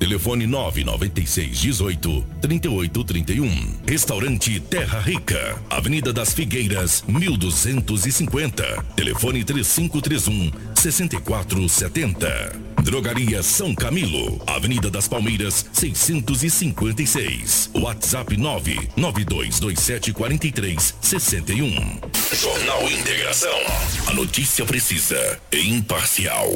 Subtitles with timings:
[0.00, 3.50] Telefone 996 18 38 31.
[3.86, 5.62] Restaurante Terra Rica.
[5.68, 8.82] Avenida das Figueiras, 1250.
[8.96, 12.52] Telefone 3531 6470.
[12.82, 14.40] Drogaria São Camilo.
[14.46, 17.70] Avenida das Palmeiras, 656.
[17.74, 22.00] WhatsApp 99227 43 61.
[22.40, 23.58] Jornal Integração.
[24.06, 26.50] A notícia precisa e imparcial.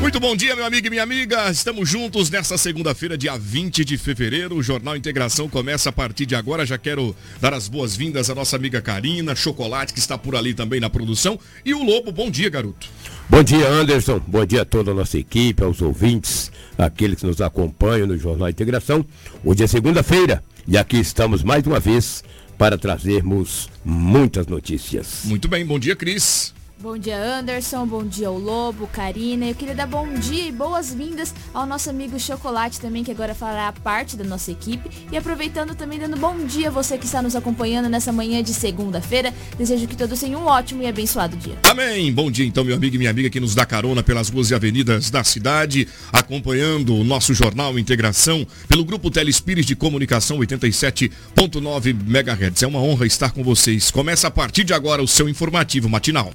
[0.00, 1.50] Muito bom dia, meu amigo e minha amiga.
[1.50, 4.56] Estamos juntos nesta segunda-feira, dia 20 de fevereiro.
[4.56, 6.66] O Jornal Integração começa a partir de agora.
[6.66, 10.80] Já quero dar as boas-vindas à nossa amiga Karina, Chocolate, que está por ali também
[10.80, 11.38] na produção.
[11.64, 12.86] E o Lobo, bom dia, garoto.
[13.28, 14.20] Bom dia, Anderson.
[14.26, 18.50] Bom dia a toda a nossa equipe, aos ouvintes, aqueles que nos acompanham no Jornal
[18.50, 19.04] Integração.
[19.42, 22.22] Hoje é segunda-feira e aqui estamos mais uma vez
[22.58, 25.22] para trazermos muitas notícias.
[25.24, 26.54] Muito bem, bom dia, Cris.
[26.78, 27.86] Bom dia, Anderson.
[27.86, 29.46] Bom dia ao Lobo, Karina.
[29.46, 33.72] Eu queria dar bom dia e boas-vindas ao nosso amigo Chocolate também, que agora fará
[33.72, 34.90] parte da nossa equipe.
[35.10, 38.52] E aproveitando também, dando bom dia a você que está nos acompanhando nessa manhã de
[38.52, 39.32] segunda-feira.
[39.56, 41.56] Desejo que todos tenham um ótimo e abençoado dia.
[41.62, 42.12] Amém.
[42.12, 44.54] Bom dia, então, meu amigo e minha amiga que nos dá carona pelas ruas e
[44.54, 52.62] avenidas da cidade, acompanhando o nosso jornal Integração pelo Grupo Telespires de Comunicação 87.9 MHz.
[52.62, 53.90] É uma honra estar com vocês.
[53.90, 56.34] Começa a partir de agora o seu informativo matinal.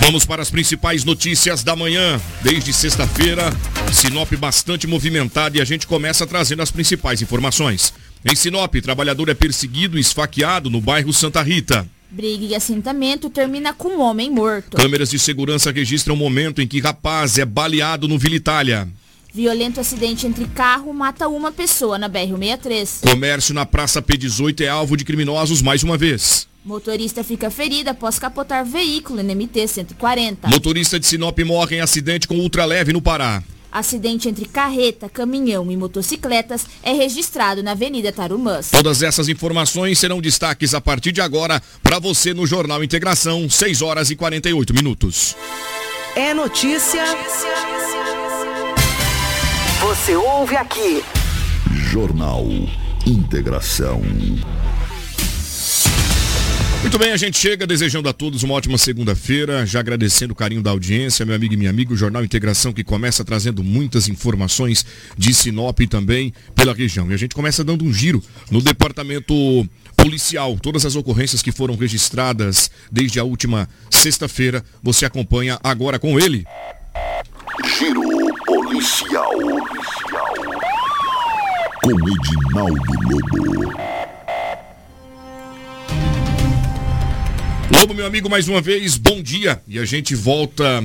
[0.00, 2.18] Vamos para as principais notícias da manhã.
[2.42, 3.52] Desde sexta-feira,
[3.92, 7.92] Sinop bastante movimentada e a gente começa trazendo as principais informações.
[8.24, 11.86] Em Sinop, trabalhador é perseguido e esfaqueado no bairro Santa Rita.
[12.10, 14.78] Briga e assentamento termina com um homem morto.
[14.78, 18.88] Câmeras de segurança registram o momento em que rapaz é baleado no Vila Itália.
[19.32, 23.08] Violento acidente entre carro mata uma pessoa na BR-63.
[23.08, 26.49] Comércio na Praça P18 é alvo de criminosos mais uma vez.
[26.64, 30.48] Motorista fica ferido após capotar veículo NMT 140.
[30.48, 33.42] Motorista de Sinop morre em acidente com ultraleve no Pará.
[33.72, 38.70] Acidente entre carreta, caminhão e motocicletas é registrado na Avenida Tarumãs.
[38.70, 43.80] Todas essas informações serão destaques a partir de agora para você no Jornal Integração, 6
[43.80, 45.36] horas e 48 minutos.
[46.14, 47.04] É notícia.
[49.80, 51.02] Você ouve aqui.
[51.72, 52.44] Jornal
[53.06, 54.02] Integração.
[56.80, 60.62] Muito bem, a gente chega desejando a todos uma ótima segunda-feira, já agradecendo o carinho
[60.62, 64.84] da audiência, meu amigo e minha amiga, o Jornal Integração que começa trazendo muitas informações
[65.16, 67.10] de Sinop e também pela região.
[67.10, 69.34] E a gente começa dando um giro no departamento
[69.94, 70.58] policial.
[70.58, 76.46] Todas as ocorrências que foram registradas desde a última sexta-feira, você acompanha agora com ele.
[77.78, 79.34] Giro policial.
[81.84, 82.92] Com Edinaldo
[83.36, 83.89] Lobo.
[87.72, 89.62] Lobo, meu amigo, mais uma vez, bom dia.
[89.68, 90.84] E a gente volta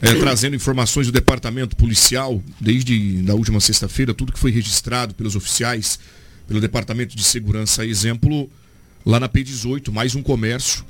[0.00, 5.36] é, trazendo informações do departamento policial desde a última sexta-feira, tudo que foi registrado pelos
[5.36, 5.98] oficiais,
[6.48, 7.84] pelo departamento de segurança.
[7.84, 8.50] Exemplo,
[9.04, 10.84] lá na P18, mais um comércio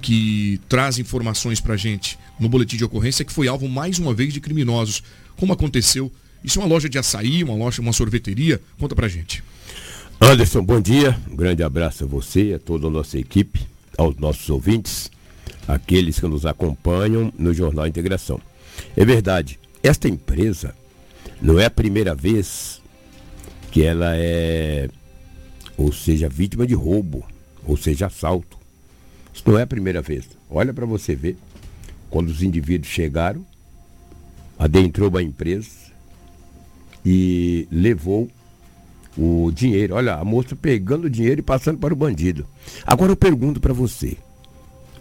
[0.00, 4.32] que traz informações pra gente no boletim de ocorrência que foi alvo mais uma vez
[4.32, 5.02] de criminosos.
[5.36, 6.10] Como aconteceu?
[6.44, 8.60] Isso é uma loja de açaí, uma loja, uma sorveteria?
[8.78, 9.42] Conta pra gente.
[10.20, 11.18] Anderson, bom dia.
[11.28, 13.60] Um grande abraço a você, a toda a nossa equipe,
[13.96, 15.10] aos nossos ouvintes,
[15.66, 18.40] aqueles que nos acompanham no Jornal Integração.
[18.96, 20.74] É verdade, esta empresa
[21.40, 22.80] não é a primeira vez
[23.70, 24.88] que ela é,
[25.76, 27.26] ou seja, vítima de roubo,
[27.66, 28.56] ou seja, assalto.
[29.32, 30.28] Isso não é a primeira vez.
[30.48, 31.36] Olha para você ver,
[32.08, 33.44] quando os indivíduos chegaram,
[34.58, 35.70] adentrou a empresa
[37.04, 38.30] e levou
[39.16, 39.94] o dinheiro.
[39.94, 42.46] Olha, a moça pegando o dinheiro e passando para o bandido.
[42.86, 44.16] Agora eu pergunto para você,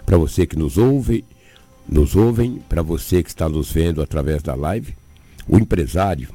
[0.06, 1.24] para você que nos ouve,
[1.88, 4.94] nos ouvem, para você que está nos vendo através da live,
[5.48, 6.30] o empresário,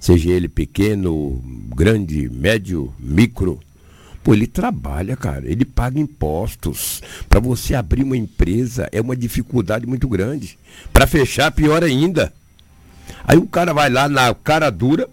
[0.00, 1.42] seja ele pequeno,
[1.74, 3.60] grande, médio, micro,
[4.22, 7.02] pô, ele trabalha, cara, ele paga impostos.
[7.28, 10.58] Para você abrir uma empresa é uma dificuldade muito grande.
[10.92, 12.32] Para fechar, pior ainda.
[13.24, 15.08] Aí o cara vai lá na cara dura,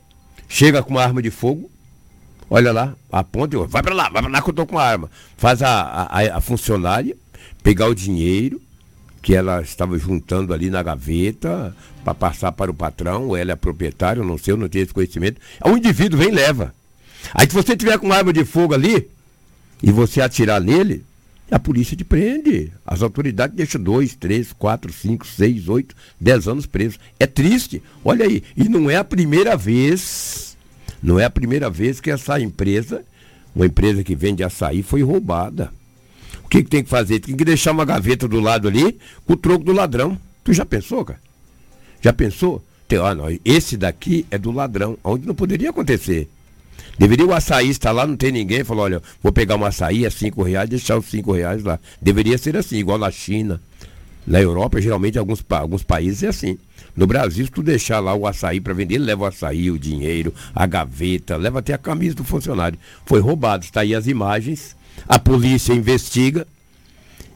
[0.47, 1.69] chega com uma arma de fogo,
[2.49, 4.83] olha lá, aponta e vai para lá, vai para lá que eu tô com a
[4.83, 5.09] arma.
[5.37, 7.15] Faz a, a, a funcionária
[7.63, 8.61] pegar o dinheiro,
[9.21, 14.23] que ela estava juntando ali na gaveta para passar para o patrão, ela é proprietária,
[14.23, 15.41] não sei, eu não tenho esse conhecimento.
[15.65, 16.75] O indivíduo vem e leva.
[17.33, 19.09] Aí se você tiver com uma arma de fogo ali
[19.81, 21.03] e você atirar nele,
[21.49, 22.71] a polícia te prende.
[22.85, 26.99] As autoridades deixam dois, três, quatro, cinco, seis, oito, dez anos presos.
[27.19, 27.81] É triste.
[28.03, 28.43] Olha aí.
[28.57, 30.57] E não é a primeira vez,
[31.01, 33.03] não é a primeira vez que essa empresa,
[33.55, 35.71] uma empresa que vende açaí, foi roubada.
[36.43, 37.19] O que, que tem que fazer?
[37.19, 40.19] Tem que deixar uma gaveta do lado ali com o troco do ladrão.
[40.43, 41.19] Tu já pensou, cara?
[42.01, 42.63] Já pensou?
[42.87, 46.29] Tem, ah, não, esse daqui é do ladrão, onde não poderia acontecer.
[46.97, 50.11] Deveria o açaí estar lá, não tem ninguém, falou, olha, vou pegar um açaí a
[50.11, 51.79] cinco reais, deixar os cinco reais lá.
[52.01, 53.61] Deveria ser assim, igual na China.
[54.25, 56.57] Na Europa, geralmente, alguns, alguns países é assim.
[56.95, 59.77] No Brasil, se tu deixar lá o açaí para vender, ele leva o açaí, o
[59.77, 62.79] dinheiro, a gaveta, leva até a camisa do funcionário.
[63.05, 64.75] Foi roubado, está aí as imagens
[65.07, 66.47] a polícia investiga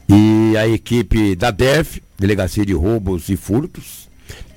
[0.08, 4.08] e a equipe da DEF, Delegacia de Roubos e Furtos,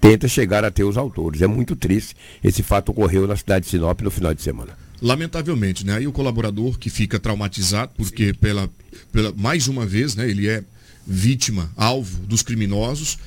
[0.02, 1.42] tenta chegar até os autores.
[1.42, 2.16] É muito triste.
[2.44, 4.83] Esse fato ocorreu na cidade de Sinop no final de semana.
[5.04, 5.98] Lamentavelmente, né?
[5.98, 8.70] Aí o colaborador que fica traumatizado, porque pela,
[9.12, 10.64] pela mais uma vez, né, ele é
[11.06, 13.18] vítima, alvo dos criminosos.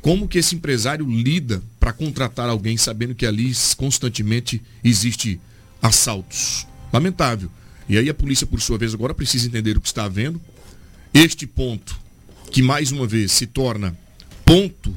[0.00, 5.38] Como que esse empresário lida para contratar alguém sabendo que ali constantemente existe
[5.82, 6.66] assaltos?
[6.90, 7.50] Lamentável.
[7.86, 10.40] E aí a polícia, por sua vez, agora precisa entender o que está havendo.
[11.12, 12.00] Este ponto,
[12.50, 13.94] que mais uma vez se torna
[14.42, 14.96] ponto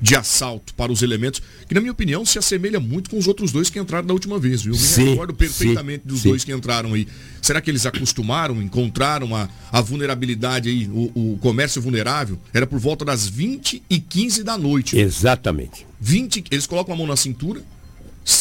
[0.00, 3.52] de assalto para os elementos, que na minha opinião se assemelha muito com os outros
[3.52, 4.74] dois que entraram da última vez, viu?
[4.74, 6.28] Eu me sim, recordo perfeitamente sim, dos sim.
[6.28, 7.06] dois que entraram aí.
[7.40, 12.38] Será que eles acostumaram, encontraram a, a vulnerabilidade aí, o, o, comércio vulnerável?
[12.52, 14.98] Era por volta das 20 e 15 da noite.
[14.98, 15.86] Exatamente.
[16.00, 17.62] 20, eles colocam a mão na cintura,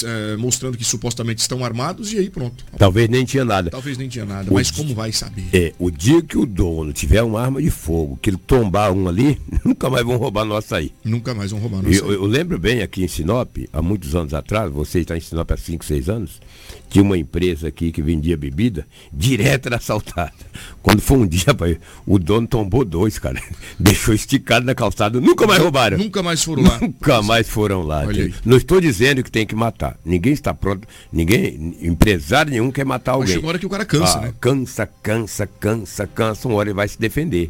[0.03, 2.65] é, mostrando que supostamente estão armados e aí pronto.
[2.77, 3.69] Talvez nem tinha nada.
[3.69, 5.45] Talvez nem tinha nada, o mas como vai saber?
[5.53, 9.07] É, o dia que o dono tiver uma arma de fogo, que ele tombar um
[9.07, 10.91] ali, nunca mais vão roubar nosso aí.
[11.03, 14.33] Nunca mais vão roubar nosso eu, eu, lembro bem aqui em Sinop, há muitos anos
[14.33, 16.41] atrás, você está em Sinop há 5, 6 anos,
[16.89, 20.33] tinha uma empresa aqui que vendia bebida, direto era assaltada.
[20.81, 23.41] Quando foi um dia, pai, o dono tombou dois, cara.
[23.79, 25.97] Deixou esticado na calçada, nunca mais roubaram.
[25.97, 26.79] Nunca mais foram lá.
[26.79, 28.03] Nunca mais foram lá.
[28.43, 29.74] Não estou dizendo que tem que matar.
[30.03, 33.27] Ninguém está pronto, ninguém, empresário nenhum quer matar alguém.
[33.27, 34.33] Mas chegou a hora que o cara cansa, ah, né?
[34.39, 37.49] Cansa, cansa, cansa, cansa, uma hora ele vai se defender.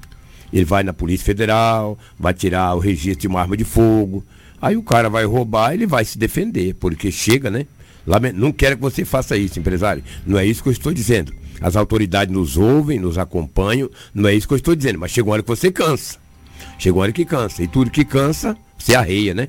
[0.52, 4.24] Ele vai na Polícia Federal, vai tirar o registro de uma arma de fogo.
[4.62, 7.66] Aí o cara vai roubar, ele vai se defender, porque chega, né?
[8.34, 10.04] Não quero que você faça isso, empresário.
[10.26, 11.34] Não é isso que eu estou dizendo.
[11.60, 13.90] As autoridades nos ouvem, nos acompanham.
[14.14, 15.00] Não é isso que eu estou dizendo.
[15.00, 16.18] Mas chega uma hora que você cansa.
[16.78, 17.64] Chega uma hora que cansa.
[17.64, 19.48] E tudo que cansa, se arreia, né?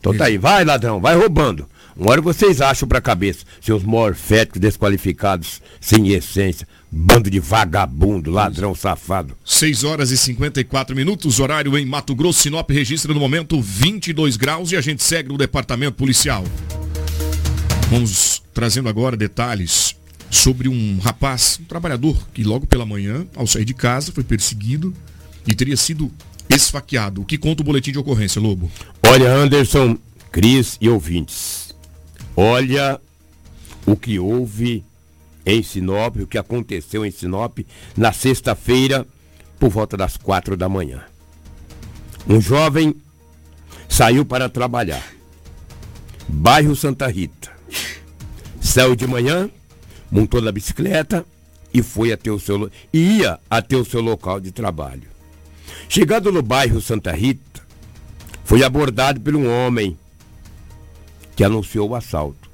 [0.00, 1.68] Então tá aí, vai ladrão, vai roubando.
[1.98, 8.72] Uma hora vocês acham pra cabeça, seus morféticos desqualificados, sem essência, bando de vagabundo, ladrão
[8.72, 9.36] safado.
[9.44, 14.70] 6 horas e 54 minutos, horário em Mato Grosso, Sinop registra no momento 22 graus
[14.70, 16.44] e a gente segue no departamento policial.
[17.90, 19.96] Vamos trazendo agora detalhes
[20.30, 24.94] sobre um rapaz, um trabalhador, que logo pela manhã, ao sair de casa, foi perseguido
[25.48, 26.12] e teria sido
[26.48, 27.22] esfaqueado.
[27.22, 28.70] O que conta o boletim de ocorrência, Lobo?
[29.04, 29.98] Olha, Anderson,
[30.30, 31.67] Cris e ouvintes,
[32.40, 33.00] olha
[33.84, 34.84] o que houve
[35.44, 37.58] em Sinop, o que aconteceu em Sinop
[37.96, 39.04] na sexta-feira,
[39.58, 41.02] por volta das quatro da manhã.
[42.28, 42.94] Um jovem
[43.88, 45.04] saiu para trabalhar.
[46.28, 47.50] Bairro Santa Rita.
[48.60, 49.50] Saiu de manhã,
[50.08, 51.26] montou na bicicleta
[51.74, 55.08] e foi até o seu ia até o seu local de trabalho.
[55.88, 57.62] Chegando no bairro Santa Rita,
[58.44, 59.98] foi abordado por um homem
[61.38, 62.50] que anunciou o assalto.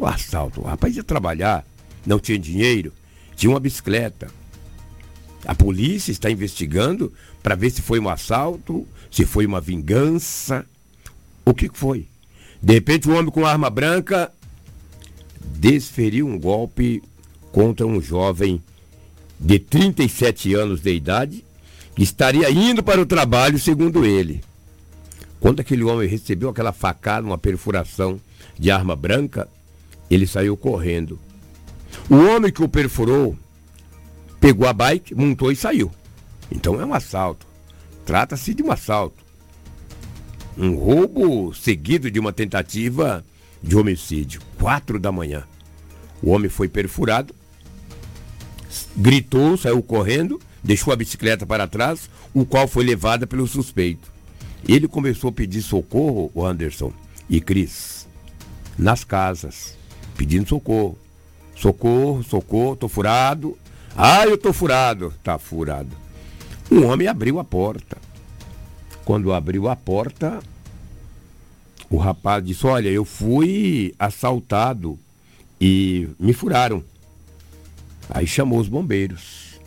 [0.00, 1.64] O assalto, o rapaz ia trabalhar,
[2.04, 2.92] não tinha dinheiro,
[3.36, 4.26] tinha uma bicicleta.
[5.46, 7.12] A polícia está investigando
[7.44, 10.66] para ver se foi um assalto, se foi uma vingança.
[11.44, 12.08] O que foi?
[12.60, 14.32] De repente, um homem com arma branca
[15.40, 17.00] desferiu um golpe
[17.52, 18.60] contra um jovem
[19.38, 21.44] de 37 anos de idade
[21.94, 24.42] que estaria indo para o trabalho, segundo ele.
[25.46, 28.20] Quando aquele homem recebeu aquela facada, uma perfuração
[28.58, 29.48] de arma branca,
[30.10, 31.20] ele saiu correndo.
[32.10, 33.38] O homem que o perfurou
[34.40, 35.88] pegou a bike, montou e saiu.
[36.50, 37.46] Então é um assalto.
[38.04, 39.22] Trata-se de um assalto.
[40.58, 43.24] Um roubo seguido de uma tentativa
[43.62, 45.44] de homicídio, quatro da manhã.
[46.20, 47.32] O homem foi perfurado,
[48.96, 54.15] gritou, saiu correndo, deixou a bicicleta para trás, o qual foi levada pelo suspeito.
[54.68, 56.92] Ele começou a pedir socorro, o Anderson
[57.30, 58.06] e Cris,
[58.78, 59.76] nas casas,
[60.16, 60.98] pedindo socorro.
[61.54, 63.56] Socorro, socorro, tô furado.
[63.96, 65.12] Ah, eu tô furado.
[65.22, 65.90] Tá furado.
[66.70, 67.96] Um homem abriu a porta.
[69.04, 70.40] Quando abriu a porta,
[71.88, 74.98] o rapaz disse: Olha, eu fui assaltado
[75.60, 76.82] e me furaram.
[78.10, 79.60] Aí chamou os bombeiros.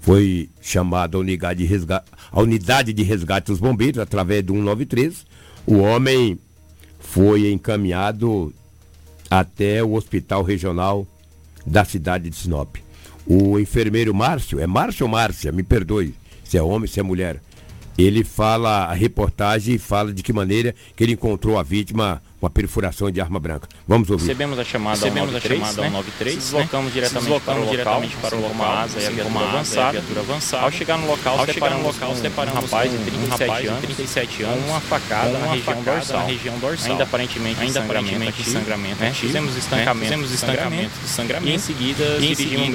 [0.00, 5.26] Foi chamada a unidade de resgate, a unidade de resgate dos bombeiros através do 193.
[5.66, 6.38] O homem
[6.98, 8.54] foi encaminhado
[9.30, 11.06] até o hospital regional
[11.66, 12.76] da cidade de Sinop.
[13.26, 15.52] O enfermeiro Márcio, é Márcio ou Márcia?
[15.52, 17.40] Me perdoe, se é homem, se é mulher.
[17.96, 23.10] Ele fala, a reportagem fala de que maneira que ele encontrou a vítima uma perfuração
[23.10, 23.68] de arma branca.
[23.86, 24.22] Vamos ouvir.
[24.22, 26.40] Recebemos a chamada Recebemos ao 93, a chamada ao 93 né?
[26.40, 26.92] deslocamos né?
[26.92, 29.92] diretamente, deslocamos para, o diretamente local, para o local, asa e a viatura avançada.
[29.92, 30.62] viatura avançada.
[30.64, 34.42] Ao chegar no local, ao chegar no local, separamos um rapaz de 37 anos, 37
[34.42, 36.90] anos, uma facada na região dorsal, na região dorsal.
[36.90, 39.12] Ainda aparentemente ainda aparentemente sangramento, né?
[39.12, 41.48] Fizemos estancamento, fizemos estancamento de sangramento.
[41.48, 42.68] E em seguida dirigimos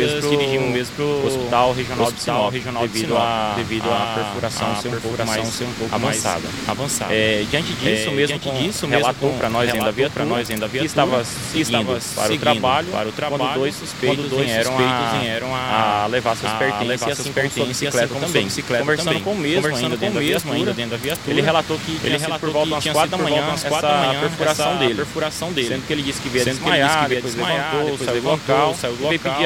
[0.71, 5.25] mesmo para o hospital regional de Sinop, devido a devido à perfuração ser um pouco
[5.25, 6.43] mais avançada.
[6.67, 7.13] Avançada.
[7.49, 11.23] Diante disso mesmo, disso mesmo relatou para nós ainda havia para nós ainda que estava
[11.23, 16.03] seguindo para o trabalho para o trabalho quando dois suspeitos, dois vieram, a, vieram a,
[16.03, 18.45] a levar seus pertences e assim pertences bicicleta também.
[18.45, 19.23] bicicleta conversando também.
[19.23, 21.31] com o mesmo conversando ainda, com dentro, mesmo ainda dentro da viatura.
[21.31, 24.95] Ele relatou que ele relatou por volta das quatro da manhã essa perfuração dele.
[24.95, 25.67] perfuração dele.
[25.67, 29.19] Sendo que ele disse que veio desmaiar depois levantou saiu do local saiu do local.
[29.19, 29.45] pedir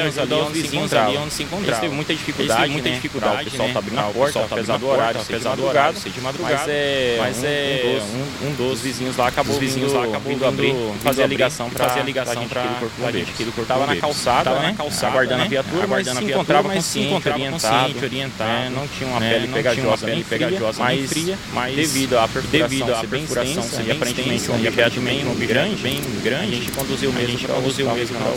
[0.00, 2.94] ajuda aos vizinhos ali onde se encontrava teve muita dificuldade muita né?
[2.94, 6.20] dificuldade o pessoal tá abrindo a porta apesar do horário apesar do horário ser de
[6.20, 6.72] madrugada
[7.18, 8.00] mas é
[8.42, 12.00] um dos vizinhos lá acabou vizinhos lá acabou vindo abrir, fazer a ligação para fazer
[12.00, 14.68] a ligação para a gente que ele cortava na calçada, tava né?
[14.68, 19.10] na calçada, aguardando a viatura, aguardando a viatura, mas se encontrava consciente, orientado, não tinha
[19.10, 24.50] uma pele pegajosa, pele pegajosa mais fria, mas devido à perfuração, à perfuração ser aparentemente
[24.50, 28.34] um objeto bem grande, bem grande, a gente conduziu mesmo para o hospital regional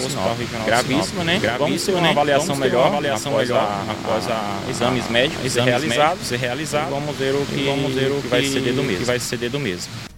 [0.65, 1.39] gravíssimo, né?
[1.57, 4.25] Vamos ter uma avaliação melhor, avaliação melhor após
[4.69, 8.83] exames médicos realizados, realizados, vamos ver o que vamos ver o que vai ceder do
[8.83, 10.14] mesmo, que vai ceder do mesmo.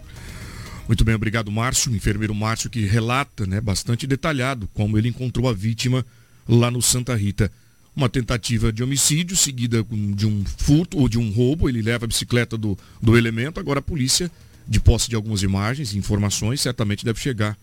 [0.87, 5.53] Muito bem, obrigado, Márcio, enfermeiro Márcio, que relata né, bastante detalhado como ele encontrou a
[5.53, 6.05] vítima
[6.47, 7.51] lá no Santa Rita.
[7.93, 11.67] Uma tentativa de homicídio seguida de um furto ou de um roubo.
[11.67, 13.59] Ele leva a bicicleta do, do elemento.
[13.59, 14.31] Agora a polícia,
[14.67, 17.57] de posse de algumas imagens e informações, certamente deve chegar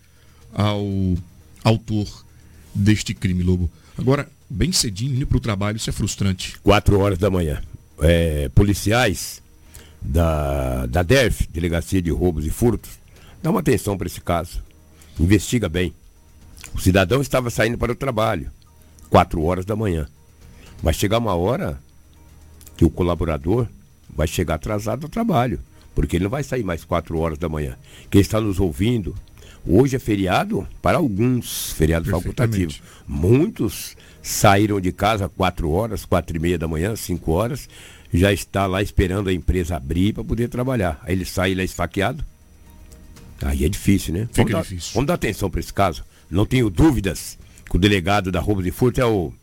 [0.53, 0.85] ao
[1.63, 2.25] autor
[2.75, 3.71] deste crime, Lobo.
[3.97, 6.59] Agora, bem cedinho, indo para o trabalho, isso é frustrante.
[6.61, 7.61] Quatro horas da manhã.
[8.01, 9.41] É, policiais
[10.01, 12.91] da, da DERF, Delegacia de Roubos e Furtos,
[13.45, 14.63] Dá uma atenção para esse caso.
[15.19, 15.93] Investiga bem.
[16.73, 18.49] O cidadão estava saindo para o trabalho,
[19.07, 20.07] quatro horas da manhã.
[20.81, 21.79] Vai chegar uma hora
[22.75, 23.67] que o colaborador
[24.09, 25.59] vai chegar atrasado ao trabalho,
[25.93, 27.77] porque ele não vai sair mais quatro horas da manhã.
[28.09, 29.13] Quem está nos ouvindo,
[29.63, 32.73] hoje é feriado para alguns, feriado facultativo.
[33.07, 37.69] Muitos saíram de casa quatro horas, quatro e meia da manhã, cinco horas,
[38.11, 40.99] já está lá esperando a empresa abrir para poder trabalhar.
[41.03, 42.25] Aí ele sai lá esfaqueado,
[43.41, 44.27] Aí é difícil, né?
[44.31, 44.91] Fica vamos dar, difícil.
[44.93, 46.03] Vamos dar atenção para esse caso.
[46.29, 47.37] Não tenho dúvidas
[47.69, 49.33] que o delegado da roubo de furto é o,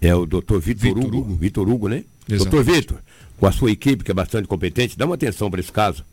[0.00, 1.18] é o doutor Vitor Hugo.
[1.18, 1.34] Hugo.
[1.34, 2.04] Vitor Hugo, né?
[2.28, 2.98] Doutor Vitor,
[3.36, 6.04] com a sua equipe, que é bastante competente, dá uma atenção para esse caso.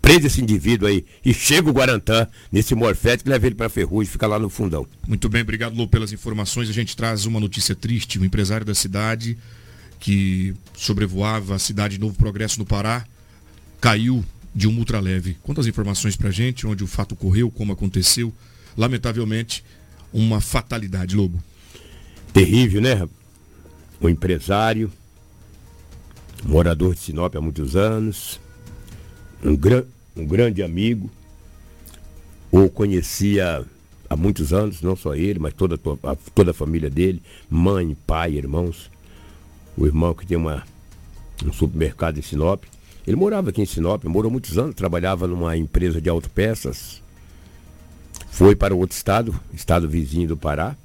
[0.00, 4.08] Prende esse indivíduo aí e chega o Guarantã nesse morfete que leva ele para Ferrugem
[4.08, 4.86] e fica lá no fundão.
[5.06, 6.68] Muito bem, obrigado, Lô, pelas informações.
[6.68, 8.18] A gente traz uma notícia triste.
[8.18, 9.36] Um empresário da cidade
[9.98, 13.04] que sobrevoava a cidade de Novo Progresso no Pará
[13.80, 15.36] caiu de um ultraleve.
[15.42, 18.32] Quantas informações para gente, onde o fato ocorreu, como aconteceu.
[18.76, 19.64] Lamentavelmente,
[20.12, 21.42] uma fatalidade, Lobo.
[22.32, 23.08] Terrível, né?
[24.00, 24.92] Um empresário,
[26.44, 28.40] morador de Sinop há muitos anos,
[29.44, 29.84] um, gran,
[30.16, 31.10] um grande amigo,
[32.50, 33.64] ou conhecia
[34.08, 38.34] há muitos anos, não só ele, mas toda a, toda a família dele, mãe, pai,
[38.34, 38.90] irmãos.
[39.76, 40.64] O irmão que tem uma,
[41.44, 42.64] um supermercado em Sinop
[43.06, 47.02] ele morava aqui em Sinop, morou muitos anos, trabalhava numa empresa de autopeças.
[48.30, 50.76] Foi para outro estado, estado vizinho do Pará,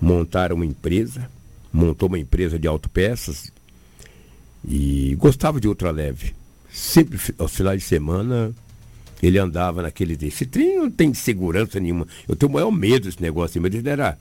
[0.00, 1.30] montaram uma empresa,
[1.72, 3.52] montou uma empresa de autopeças
[4.66, 6.34] e gostava de ultraleve.
[6.70, 8.54] Sempre aos finais de semana
[9.22, 10.18] ele andava naquele.
[10.26, 12.06] Esse trem não tem segurança nenhuma.
[12.28, 14.18] Eu tenho o maior medo desse negócio, mas ele era,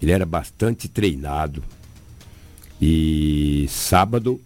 [0.00, 1.62] ele era bastante treinado.
[2.80, 4.40] E sábado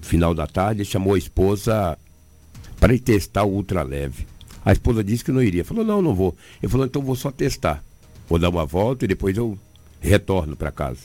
[0.00, 1.98] final da tarde, chamou a esposa
[2.78, 4.26] para ir testar o ultraleve.
[4.64, 5.64] A esposa disse que não iria.
[5.64, 6.36] Falou, não, não vou.
[6.62, 7.82] Ele falou, então vou só testar.
[8.28, 9.58] Vou dar uma volta e depois eu
[10.00, 11.00] retorno para casa.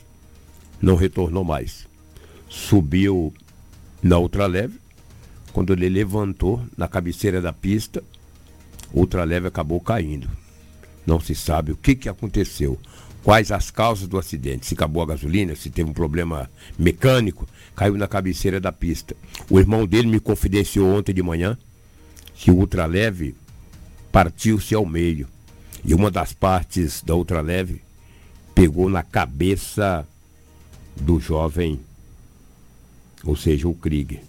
[0.81, 1.87] Não retornou mais.
[2.49, 3.33] Subiu
[4.01, 4.77] na ultraleve.
[5.53, 8.03] Quando ele levantou na cabeceira da pista,
[8.91, 10.27] o ultraleve acabou caindo.
[11.05, 12.79] Não se sabe o que, que aconteceu,
[13.23, 17.97] quais as causas do acidente, se acabou a gasolina, se teve um problema mecânico, caiu
[17.97, 19.15] na cabeceira da pista.
[19.49, 21.57] O irmão dele me confidenciou ontem de manhã
[22.35, 23.35] que o ultraleve
[24.11, 25.27] partiu-se ao meio.
[25.83, 27.81] E uma das partes da ultraleve
[28.55, 30.07] pegou na cabeça
[30.95, 31.79] do jovem,
[33.23, 34.21] ou seja, o Krieger.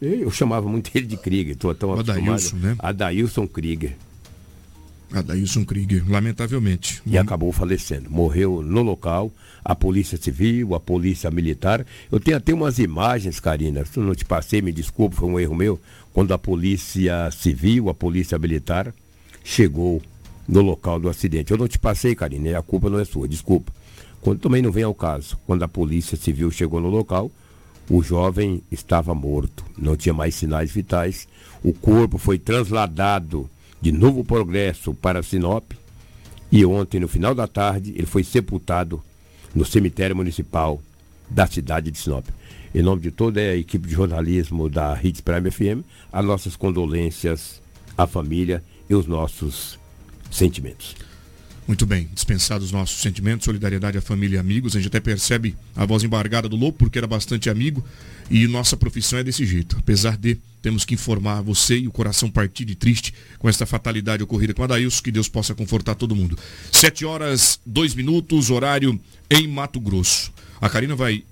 [0.00, 2.20] Eu chamava muito ele de Krieger, estou tão acostumado.
[2.20, 2.76] Adailson, né?
[2.78, 3.96] Adailson Krieger.
[5.12, 7.02] Adailson Krieger, lamentavelmente.
[7.06, 8.10] E acabou falecendo.
[8.10, 9.32] Morreu no local,
[9.64, 11.84] a polícia civil, a polícia militar.
[12.10, 15.40] Eu tenho até umas imagens, Karina, se eu não te passei, me desculpe, foi um
[15.40, 15.80] erro meu,
[16.12, 18.92] quando a polícia civil, a polícia militar,
[19.42, 20.02] chegou
[20.46, 21.52] no local do acidente.
[21.52, 23.72] Eu não te passei, Karina, a culpa não é sua, desculpa.
[24.20, 27.30] Quando também não vem ao caso, quando a polícia civil chegou no local,
[27.88, 31.26] o jovem estava morto, não tinha mais sinais vitais.
[31.62, 33.48] O corpo foi transladado
[33.80, 35.72] de Novo Progresso para Sinop
[36.50, 39.02] e ontem, no final da tarde, ele foi sepultado
[39.54, 40.82] no cemitério municipal
[41.28, 42.26] da cidade de Sinop.
[42.74, 47.60] Em nome de toda a equipe de jornalismo da Hits Prime FM, as nossas condolências
[47.96, 49.78] à família e os nossos
[50.30, 50.94] sentimentos.
[51.66, 54.74] Muito bem, dispensados os nossos sentimentos, solidariedade à família e amigos.
[54.74, 57.84] A gente até percebe a voz embargada do Lobo, porque era bastante amigo.
[58.30, 59.76] E nossa profissão é desse jeito.
[59.78, 64.22] Apesar de temos que informar você e o coração partido e triste com esta fatalidade
[64.22, 66.38] ocorrida com a Daílson, que Deus possa confortar todo mundo.
[66.72, 68.98] Sete horas, dois minutos, horário
[69.30, 70.32] em Mato Grosso.
[70.60, 71.22] A Karina vai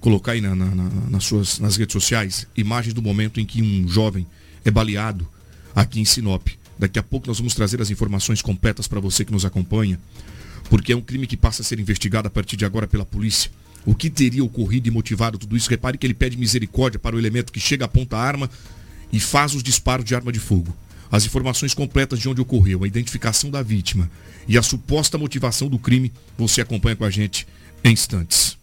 [0.00, 3.60] colocar aí na, na, na, nas, suas, nas redes sociais imagens do momento em que
[3.60, 4.26] um jovem
[4.64, 5.26] é baleado
[5.74, 6.46] aqui em Sinop.
[6.78, 9.98] Daqui a pouco nós vamos trazer as informações completas para você que nos acompanha,
[10.68, 13.50] porque é um crime que passa a ser investigado a partir de agora pela polícia.
[13.84, 15.70] O que teria ocorrido e motivado tudo isso?
[15.70, 18.50] Repare que ele pede misericórdia para o elemento que chega, aponta a arma
[19.12, 20.74] e faz os disparos de arma de fogo.
[21.10, 24.10] As informações completas de onde ocorreu, a identificação da vítima
[24.48, 27.46] e a suposta motivação do crime, você acompanha com a gente
[27.84, 28.56] em instantes.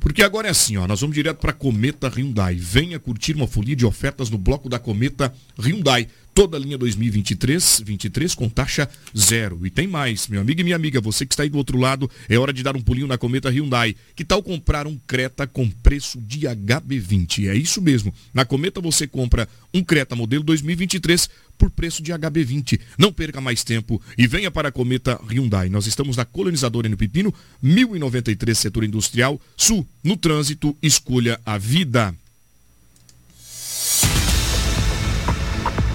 [0.00, 2.56] Porque agora é assim, ó, nós vamos direto para Cometa Hyundai.
[2.56, 6.08] Venha curtir uma folia de ofertas no bloco da Cometa Hyundai.
[6.34, 9.64] Toda a linha 2023, 23 com taxa zero.
[9.64, 12.10] E tem mais, meu amigo e minha amiga, você que está aí do outro lado,
[12.28, 13.94] é hora de dar um pulinho na Cometa Hyundai.
[14.16, 17.48] Que tal comprar um Creta com preço de HB20?
[17.48, 18.12] É isso mesmo.
[18.34, 22.80] Na Cometa você compra um Creta modelo 2023 por preço de HB20.
[22.98, 25.68] Não perca mais tempo e venha para a Cometa Hyundai.
[25.68, 29.86] Nós estamos na Colonizadora no Pepino, 1093 Setor Industrial Sul.
[30.02, 32.12] No trânsito, escolha a vida.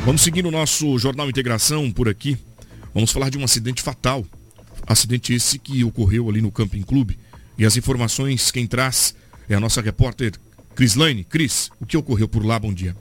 [0.05, 2.37] Vamos seguir o nosso Jornal Integração por aqui.
[2.93, 4.25] Vamos falar de um acidente fatal.
[4.87, 7.19] Acidente esse que ocorreu ali no Camping Clube.
[7.57, 9.13] E as informações quem traz
[9.47, 10.33] é a nossa repórter
[10.73, 11.23] Cris Lane.
[11.23, 12.57] Cris, o que ocorreu por lá?
[12.57, 12.95] Bom dia.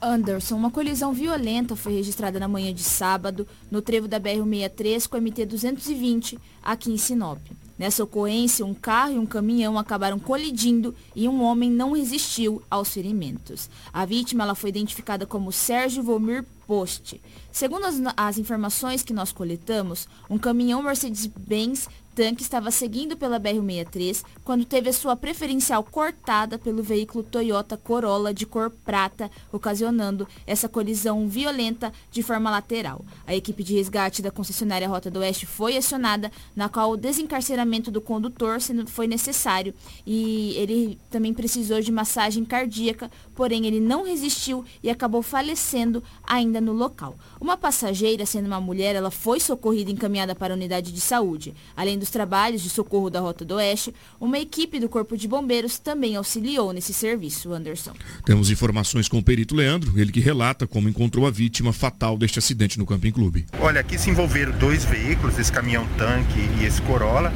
[0.00, 5.16] Anderson, uma colisão violenta foi registrada na manhã de sábado no trevo da BR-163 com
[5.16, 7.38] a MT-220 aqui em Sinop.
[7.82, 12.94] Nessa ocorrência, um carro e um caminhão acabaram colidindo e um homem não resistiu aos
[12.94, 13.68] ferimentos.
[13.92, 17.20] A vítima ela foi identificada como Sérgio Vomir Post.
[17.50, 24.22] Segundo as, as informações que nós coletamos, um caminhão Mercedes-Benz tanque estava seguindo pela BR-63
[24.44, 30.68] quando teve a sua preferencial cortada pelo veículo Toyota Corolla de cor prata, ocasionando essa
[30.68, 33.04] colisão violenta de forma lateral.
[33.26, 37.90] A equipe de resgate da concessionária Rota do Oeste foi acionada, na qual o desencarceramento
[37.90, 39.74] do condutor foi necessário
[40.06, 46.60] e ele também precisou de massagem cardíaca, porém ele não resistiu e acabou falecendo ainda
[46.60, 47.16] no local.
[47.40, 51.54] Uma passageira, sendo uma mulher, ela foi socorrida e encaminhada para a unidade de saúde.
[51.76, 55.78] Além dos trabalhos de socorro da Rota do Oeste, uma equipe do Corpo de Bombeiros
[55.78, 57.92] também auxiliou nesse serviço, Anderson.
[58.26, 62.40] Temos informações com o perito Leandro, ele que relata como encontrou a vítima fatal deste
[62.40, 63.46] acidente no Camping Clube.
[63.60, 67.32] Olha, aqui se envolveram dois veículos, esse caminhão tanque e esse Corolla.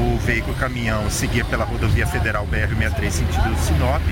[0.00, 4.02] O veículo caminhão seguia pela rodovia federal BR-63 sentido Sinop.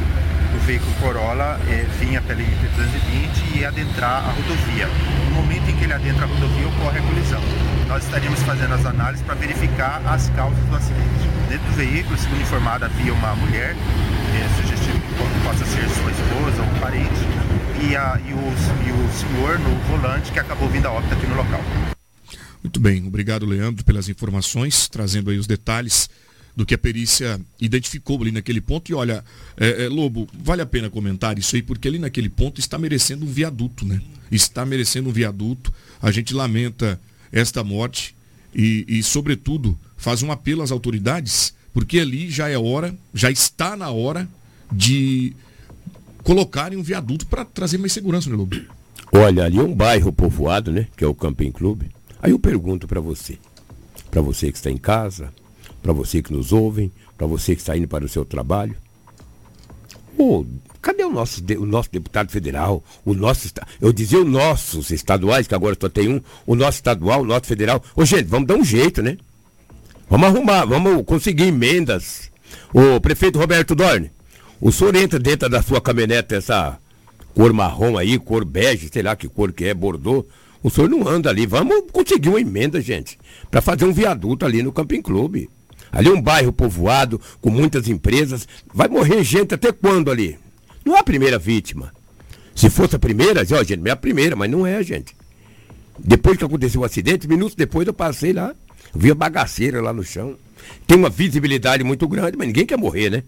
[0.54, 4.86] O veículo Corolla eh, vinha pela MP-320 e ia adentrar a rodovia.
[5.28, 8.84] No momento em que ele adentra a rodovia, ocorre a colisão nós estaríamos fazendo as
[8.84, 11.28] análises para verificar as causas do acidente.
[11.48, 16.62] Dentro do veículo, segundo informado, havia uma mulher, é, sugestivo que possa ser sua esposa
[16.62, 17.14] ou parente,
[17.88, 21.26] e, a, e, o, e o senhor no volante que acabou vindo a óbito aqui
[21.26, 21.60] no local.
[22.62, 26.08] Muito bem, obrigado Leandro pelas informações, trazendo aí os detalhes
[26.56, 28.90] do que a perícia identificou ali naquele ponto.
[28.90, 29.22] E olha,
[29.56, 33.26] é, é, Lobo, vale a pena comentar isso aí, porque ali naquele ponto está merecendo
[33.26, 34.00] um viaduto, né?
[34.32, 35.72] Está merecendo um viaduto.
[36.00, 36.98] A gente lamenta
[37.38, 38.16] esta morte
[38.54, 43.76] e, e sobretudo, faz um apelo às autoridades, porque ali já é hora, já está
[43.76, 44.28] na hora
[44.72, 45.34] de
[46.22, 48.56] colocarem um viaduto para trazer mais segurança, né, Lobo?
[49.12, 50.88] Olha, ali é um bairro povoado, né?
[50.96, 51.90] Que é o Camping Clube.
[52.20, 53.38] Aí eu pergunto para você,
[54.10, 55.32] para você que está em casa,
[55.82, 58.74] para você que nos ouve, para você que está indo para o seu trabalho.
[60.18, 60.44] Oh,
[60.86, 62.82] cadê o nosso, o nosso deputado federal?
[63.04, 67.22] O nosso, eu dizia os nossos estaduais, que agora só tem um, o nosso estadual,
[67.22, 67.82] o nosso federal.
[67.96, 69.18] Ô gente, vamos dar um jeito, né?
[70.08, 72.30] Vamos arrumar, vamos conseguir emendas.
[72.72, 74.12] O prefeito Roberto Dorne,
[74.60, 76.78] o senhor entra dentro da sua caminhonete, essa
[77.34, 80.24] cor marrom aí, cor bege, sei lá que cor que é, bordô.
[80.62, 81.46] O senhor não anda ali.
[81.46, 83.18] Vamos conseguir uma emenda, gente,
[83.50, 85.50] para fazer um viaduto ali no Camping Clube.
[85.90, 88.46] Ali é um bairro povoado, com muitas empresas.
[88.72, 90.38] Vai morrer gente até quando ali?
[90.86, 91.92] Não é a primeira vítima.
[92.54, 95.16] Se fosse a primeira, ó, gente, é a primeira, mas não é, gente.
[95.98, 98.54] Depois que aconteceu o acidente, minutos depois eu passei lá,
[98.94, 100.36] vi a bagaceira lá no chão.
[100.86, 103.24] Tem uma visibilidade muito grande, mas ninguém quer morrer, né?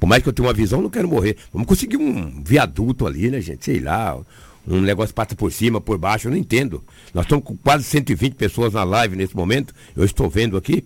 [0.00, 1.36] Por mais que eu tenha uma visão, não quero morrer.
[1.52, 3.66] Vamos conseguir um viaduto ali, né, gente?
[3.66, 4.18] Sei lá,
[4.66, 6.82] um negócio passa por cima, por baixo, eu não entendo.
[7.12, 10.82] Nós estamos com quase 120 pessoas na live nesse momento, eu estou vendo aqui.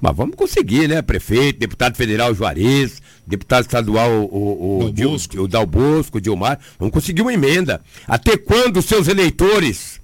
[0.00, 1.00] Mas vamos conseguir, né?
[1.02, 5.40] Prefeito, deputado federal Juarez, deputado estadual o, o, Dal Bosco.
[5.40, 6.58] o Dal Bosco, Dilmar.
[6.78, 7.80] Vamos conseguir uma emenda.
[8.06, 10.00] Até quando seus eleitores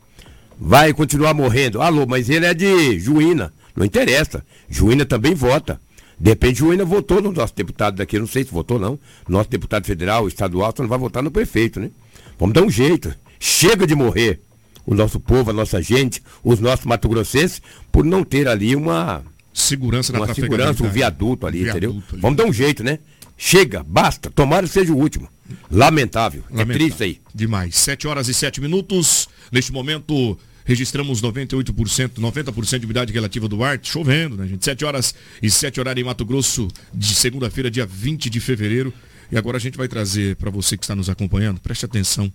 [0.58, 1.80] vai continuar morrendo?
[1.80, 3.52] Alô, mas ele é de Juína.
[3.76, 4.44] Não interessa.
[4.68, 5.80] Juína também vota.
[6.18, 8.18] De repente, Juína votou no nosso deputado daqui.
[8.18, 8.98] não sei se votou, não.
[9.28, 11.90] Nosso deputado federal, estadual, só não vai votar no prefeito, né?
[12.38, 13.14] Vamos dar um jeito.
[13.40, 14.40] Chega de morrer
[14.86, 20.12] o nosso povo, a nossa gente, os nossos mato-grossenses, por não ter ali uma segurança
[20.12, 22.02] uma segurança, um viaduto ali, viaduto entendeu?
[22.12, 22.20] Ali.
[22.20, 22.98] Vamos dar um jeito, né?
[23.36, 24.30] Chega, basta.
[24.30, 25.28] Tomara que seja o último.
[25.70, 26.44] Lamentável.
[26.50, 26.74] Lamentável.
[26.74, 27.20] É triste aí.
[27.34, 27.76] Demais.
[27.76, 29.28] 7 horas e 7 minutos.
[29.50, 34.64] Neste momento, registramos 98%, 90% de umidade relativa do ar, chovendo, né, gente?
[34.64, 38.92] 7 horas e 7 horário em Mato Grosso, de segunda-feira, dia 20 de fevereiro.
[39.30, 42.32] E agora a gente vai trazer para você que está nos acompanhando, preste atenção.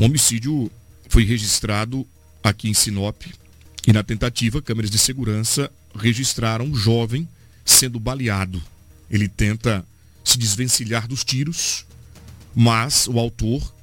[0.00, 0.70] Um homicídio
[1.08, 2.06] foi registrado
[2.42, 3.22] aqui em Sinop
[3.86, 7.28] e na tentativa, câmeras de segurança registraram um jovem
[7.64, 8.62] sendo baleado.
[9.10, 9.84] Ele tenta
[10.24, 11.86] se desvencilhar dos tiros,
[12.54, 13.74] mas o autor,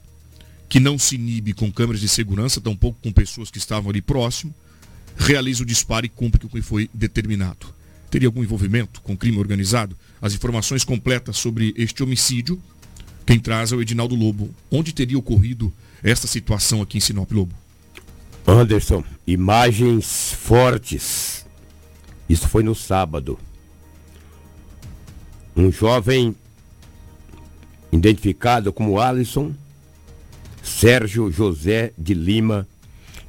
[0.67, 4.53] que não se inibe com câmeras de segurança, tampouco com pessoas que estavam ali próximo,
[5.15, 7.73] realiza o disparo e cumpre o que foi determinado
[8.13, 9.97] teria algum envolvimento com crime organizado?
[10.21, 12.61] As informações completas sobre este homicídio,
[13.25, 14.53] quem traz é o Edinaldo Lobo.
[14.69, 17.62] Onde teria ocorrido esta situação aqui em Sinop Lobo?
[18.47, 21.45] Anderson, imagens fortes.
[22.27, 23.39] Isso foi no sábado.
[25.55, 26.35] Um jovem
[27.91, 29.53] identificado como Alisson
[30.63, 32.65] Sérgio José de Lima,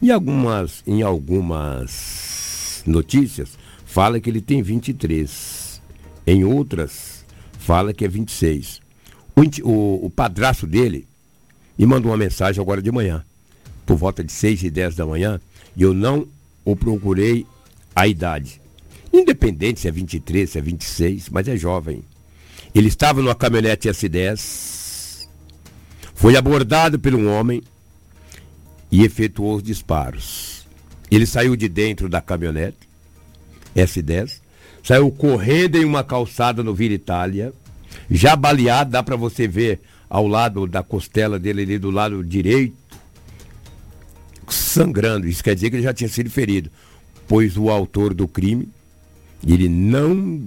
[0.00, 5.82] em algumas, em algumas notícias, fala que ele tem 23.
[6.24, 7.24] Em outras,
[7.58, 8.80] fala que é 26.
[9.34, 11.08] O, o, o padrasto dele
[11.76, 13.24] me mandou uma mensagem agora de manhã,
[13.84, 15.40] por volta de 6 e 10 da manhã,
[15.76, 16.26] e eu não
[16.64, 17.46] o procurei
[17.94, 18.60] a idade.
[19.12, 22.02] Independente se é 23, se é 26, mas é jovem.
[22.74, 25.28] Ele estava numa caminhonete S10,
[26.14, 27.62] foi abordado por um homem
[28.90, 30.66] e efetuou os disparos.
[31.10, 32.88] Ele saiu de dentro da caminhonete,
[33.76, 34.40] S10,
[34.82, 37.52] saiu correndo em uma calçada no Vila Itália,
[38.10, 42.76] já baleado, dá para você ver ao lado da costela dele ali do lado direito,
[44.52, 45.26] sangrando.
[45.26, 46.70] Isso quer dizer que ele já tinha sido ferido,
[47.28, 48.68] pois o autor do crime,
[49.46, 50.40] ele não,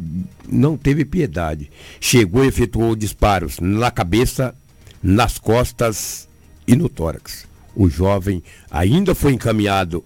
[0.48, 1.70] não teve piedade.
[2.00, 4.56] Chegou e efetuou disparos na cabeça,
[5.02, 6.28] nas costas
[6.68, 7.48] e no tórax.
[7.76, 10.04] O jovem ainda foi encaminhado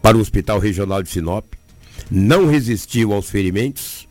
[0.00, 1.44] para o Hospital Regional de Sinop,
[2.10, 4.08] não resistiu aos ferimentos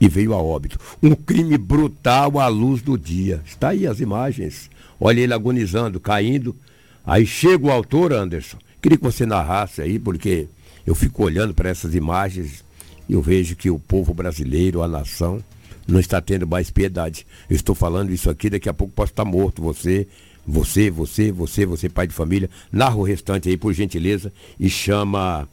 [0.00, 0.78] e veio a óbito.
[1.02, 3.42] Um crime brutal à luz do dia.
[3.44, 4.70] Está aí as imagens.
[5.00, 6.54] Olha ele agonizando, caindo.
[7.06, 8.58] Aí chega o autor, Anderson.
[8.82, 10.48] Queria que você narrasse aí, porque
[10.86, 12.64] eu fico olhando para essas imagens
[13.08, 15.42] e eu vejo que o povo brasileiro, a nação,
[15.86, 17.26] não está tendo mais piedade.
[17.48, 19.62] Eu estou falando isso aqui, daqui a pouco posso estar morto.
[19.62, 20.08] Você,
[20.44, 22.50] você, você, você, você, pai de família.
[22.72, 25.48] Narra o restante aí, por gentileza, e chama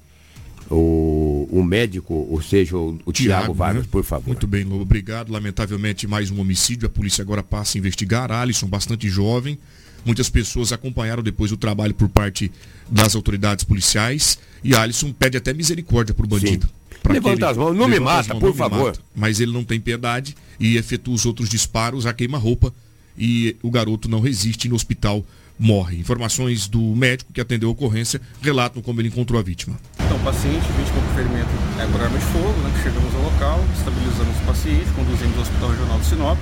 [0.72, 3.90] o, o médico, ou seja, o, o Tiago Vargas, né?
[3.92, 4.28] por favor.
[4.28, 5.32] Muito bem, obrigado.
[5.32, 6.88] Lamentavelmente, mais um homicídio.
[6.88, 8.32] A polícia agora passa a investigar.
[8.32, 9.60] Alisson, bastante jovem.
[10.06, 12.52] Muitas pessoas acompanharam depois o trabalho por parte
[12.90, 14.38] das autoridades policiais.
[14.64, 16.70] E Alisson pede até misericórdia para o bandido.
[17.10, 18.86] Levanta as mãos, não me mata, mãos, por favor.
[18.88, 19.00] mata.
[19.16, 22.74] Mas ele não tem piedade e efetua os outros disparos a queima-roupa
[23.18, 25.26] e o garoto não resiste no hospital
[25.64, 25.98] morre.
[25.98, 29.80] Informações do médico que atendeu a ocorrência relatam como ele encontrou a vítima.
[29.96, 31.50] Então, o paciente, vítima com ferimento
[31.80, 35.70] é, por arma de fogo, né, chegamos ao local, estabilizamos o paciente, conduzimos ao Hospital
[35.70, 36.38] Regional de Sinop.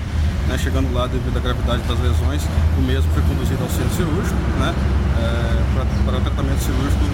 [0.48, 2.42] Né, chegando lá, devido à gravidade das lesões,
[2.76, 7.06] o mesmo foi conduzido ao centro cirúrgico né, é, para tratamento cirúrgico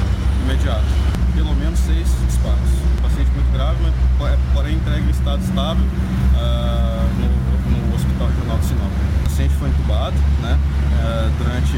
[0.47, 0.87] imediato.
[1.35, 2.71] Pelo menos seis disparos.
[2.97, 3.77] O paciente muito grave,
[4.17, 8.96] mas, porém entregue em estado estável uh, no, no Hospital Regional de Sinop.
[9.37, 10.59] O paciente foi entubado, né?
[10.97, 11.77] Uh, durante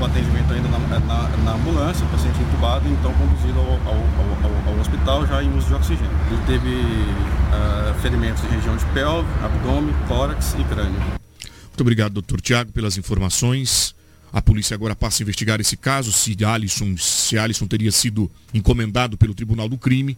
[0.00, 4.72] o atendimento ainda na, na, na, ambulância, o paciente entubado, então conduzido ao, ao, ao,
[4.72, 6.16] ao, hospital já em uso de oxigênio.
[6.30, 11.00] Ele teve uh, ferimentos em região de pelve, abdômen, tórax e crânio.
[11.00, 13.92] Muito obrigado, doutor Tiago, pelas informações.
[14.32, 19.18] A polícia agora passa a investigar esse caso, se Alisson, se Alisson teria sido encomendado
[19.18, 20.16] pelo Tribunal do Crime.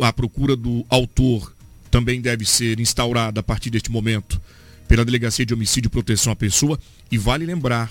[0.00, 1.52] A procura do autor
[1.90, 4.40] também deve ser instaurada a partir deste momento
[4.88, 6.78] pela Delegacia de Homicídio e Proteção à Pessoa.
[7.10, 7.90] E vale lembrar,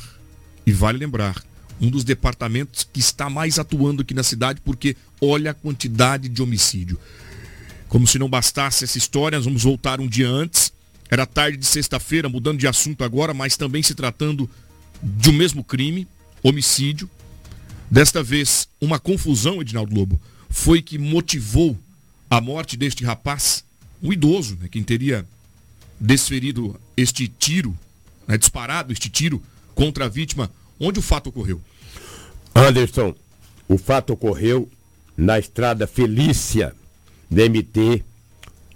[0.66, 1.44] e vale lembrar,
[1.80, 6.42] um dos departamentos que está mais atuando aqui na cidade, porque olha a quantidade de
[6.42, 7.00] homicídio.
[7.88, 10.74] Como se não bastasse essa história, nós vamos voltar um dia antes.
[11.10, 14.50] Era tarde de sexta-feira, mudando de assunto agora, mas também se tratando
[15.04, 16.08] de um mesmo crime,
[16.42, 17.10] homicídio.
[17.90, 21.78] Desta vez, uma confusão, Edinaldo Lobo, foi que motivou
[22.30, 23.64] a morte deste rapaz,
[24.02, 25.26] um idoso, né, quem teria
[26.00, 27.76] desferido este tiro,
[28.28, 29.42] né, disparado este tiro
[29.74, 30.52] contra a vítima.
[30.80, 31.62] Onde o fato ocorreu?
[32.54, 33.16] Anderson,
[33.68, 34.70] o fato ocorreu
[35.16, 36.76] na estrada Felícia,
[37.30, 38.04] DMT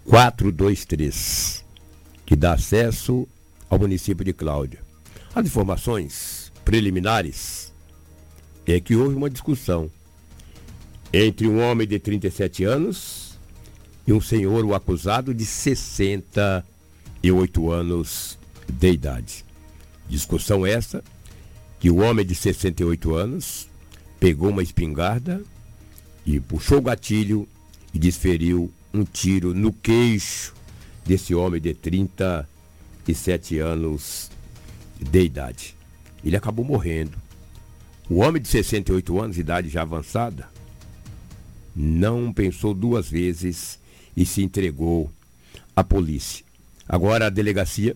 [0.06, 1.64] 423,
[2.26, 3.28] que dá acesso
[3.70, 4.80] ao município de Cláudia.
[5.36, 7.74] As informações preliminares
[8.66, 9.92] é que houve uma discussão
[11.12, 13.38] entre um homem de 37 anos
[14.08, 16.79] e um senhor, o acusado, de 68 anos
[17.22, 19.46] de idade.
[20.08, 21.04] Discussão essa
[21.80, 23.70] que o homem de 68 anos
[24.20, 25.42] pegou uma espingarda
[26.26, 27.48] e puxou o gatilho
[27.94, 30.54] e desferiu um tiro no queixo
[31.06, 34.30] desse homem de 37 anos
[35.00, 35.76] de idade.
[36.24, 37.18] Ele acabou morrendo.
[38.10, 40.50] O homem de 68 anos, idade já avançada,
[41.76, 43.80] não pensou duas vezes
[44.18, 45.12] e se entregou
[45.76, 46.49] à polícia.
[46.90, 47.96] Agora a delegacia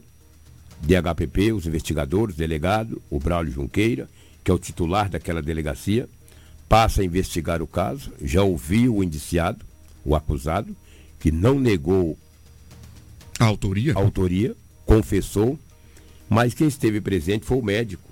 [0.80, 4.08] de HPP, os investigadores, o delegado, o Braulio Junqueira,
[4.44, 6.08] que é o titular daquela delegacia,
[6.70, 9.66] passa a investigar o caso, já ouviu o indiciado,
[10.06, 10.76] o acusado,
[11.20, 12.18] que não negou
[13.40, 15.58] a autoria, a autoria confessou
[16.34, 18.10] mas quem esteve presente foi o médico.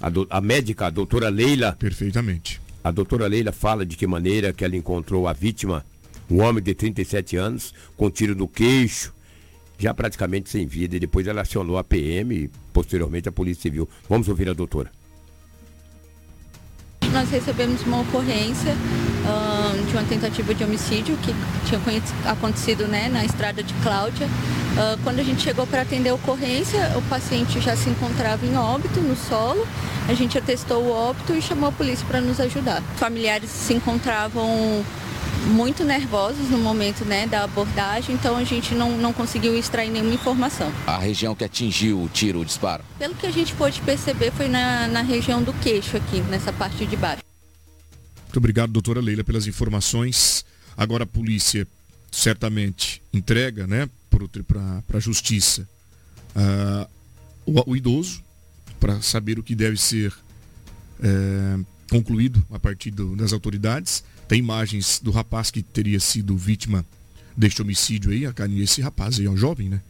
[0.00, 1.72] A, do, a médica, a doutora Leila.
[1.76, 2.60] Perfeitamente.
[2.84, 5.84] A doutora Leila fala de que maneira que ela encontrou a vítima,
[6.30, 9.12] um homem de 37 anos, com tiro no queixo,
[9.78, 13.88] já praticamente sem vida, e depois ela acionou a PM e posteriormente a Polícia Civil.
[14.08, 14.90] Vamos ouvir a doutora
[17.16, 18.76] nós recebemos uma ocorrência
[19.88, 21.34] de uma tentativa de homicídio que
[21.64, 21.80] tinha
[22.30, 24.26] acontecido né, na estrada de Cláudia.
[24.26, 28.54] Uh, quando a gente chegou para atender a ocorrência, o paciente já se encontrava em
[28.56, 29.66] óbito no solo.
[30.06, 32.82] A gente atestou o óbito e chamou a polícia para nos ajudar.
[32.96, 34.84] Familiares se encontravam
[35.46, 40.14] muito nervosos no momento né, da abordagem, então a gente não, não conseguiu extrair nenhuma
[40.14, 40.72] informação.
[40.86, 42.84] A região que atingiu o tiro, o disparo?
[42.98, 46.84] Pelo que a gente pôde perceber, foi na, na região do queixo aqui, nessa parte
[46.84, 47.22] de baixo.
[48.24, 50.44] Muito obrigado, doutora Leila, pelas informações.
[50.76, 51.66] Agora a polícia
[52.10, 53.88] certamente entrega né,
[54.46, 55.68] para a justiça
[56.34, 56.88] uh,
[57.46, 58.22] o, o, idoso
[58.78, 65.00] para saber o que deve ser uh, concluído a partir do, das autoridades tem imagens
[65.02, 66.84] do rapaz que teria sido vítima
[67.36, 69.80] deste homicídio aí, a carne esse rapaz aí é um jovem, né?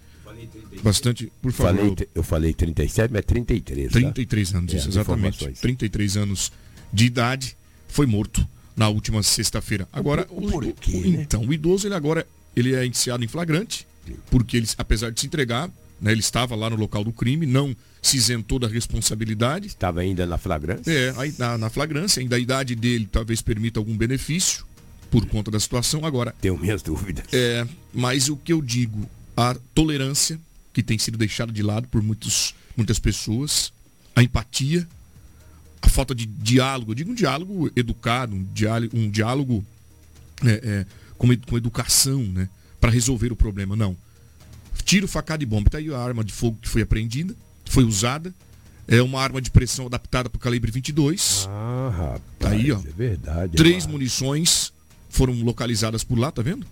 [0.82, 1.78] Bastante, por favor.
[1.78, 3.92] Falei, eu falei 37, mas 33.
[3.92, 4.58] 33 tá?
[4.58, 5.48] anos, é, isso, exatamente.
[5.52, 6.52] 33 anos
[6.92, 7.56] de idade,
[7.88, 8.46] foi morto
[8.76, 9.88] na última sexta-feira.
[9.92, 11.22] Agora, o, por quê, o, né?
[11.22, 13.86] então, o idoso ele agora ele é indiciado em flagrante,
[14.30, 15.70] porque ele, apesar de se entregar,
[16.00, 17.74] né, ele estava lá no local do crime, não
[18.06, 19.66] se isentou da responsabilidade.
[19.66, 20.90] Estava ainda na flagrância?
[20.90, 24.64] É, aí, na, na flagrância, ainda a idade dele talvez permita algum benefício
[25.10, 26.04] por conta da situação.
[26.04, 26.34] Agora.
[26.40, 27.24] Tenho minhas dúvidas.
[27.32, 30.38] É, mas o que eu digo, a tolerância
[30.72, 33.72] que tem sido deixada de lado por muitos, muitas pessoas,
[34.14, 34.86] a empatia,
[35.82, 39.64] a falta de diálogo, eu digo um diálogo educado, um diálogo, um diálogo
[40.44, 40.86] é, é,
[41.18, 42.48] com, com educação, né?
[42.80, 43.74] Para resolver o problema.
[43.74, 43.96] Não.
[44.84, 45.66] Tiro, facada e bomba.
[45.66, 47.34] Está aí a arma de fogo que foi apreendida
[47.68, 48.34] foi usada.
[48.88, 51.48] É uma arma de pressão adaptada para o calibre 22.
[51.50, 52.78] Ah, rapaz, tá aí, ó.
[52.78, 53.56] É verdade.
[53.56, 54.72] Três munições
[55.08, 56.66] foram localizadas por lá, tá vendo?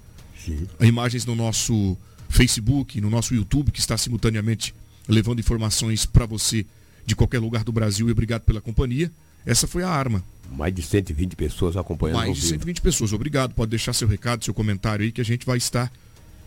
[0.44, 0.66] Sim.
[0.80, 1.96] Imagens no nosso
[2.28, 4.74] Facebook, no nosso YouTube, que está simultaneamente
[5.08, 6.64] levando informações para você
[7.04, 8.08] de qualquer lugar do Brasil.
[8.08, 9.10] E obrigado pela companhia.
[9.44, 10.24] Essa foi a arma.
[10.50, 12.18] Mais de 120 pessoas acompanhando.
[12.18, 13.12] Mais de 120 pessoas.
[13.12, 13.54] Obrigado.
[13.54, 15.92] Pode deixar seu recado, seu comentário aí, que a gente vai estar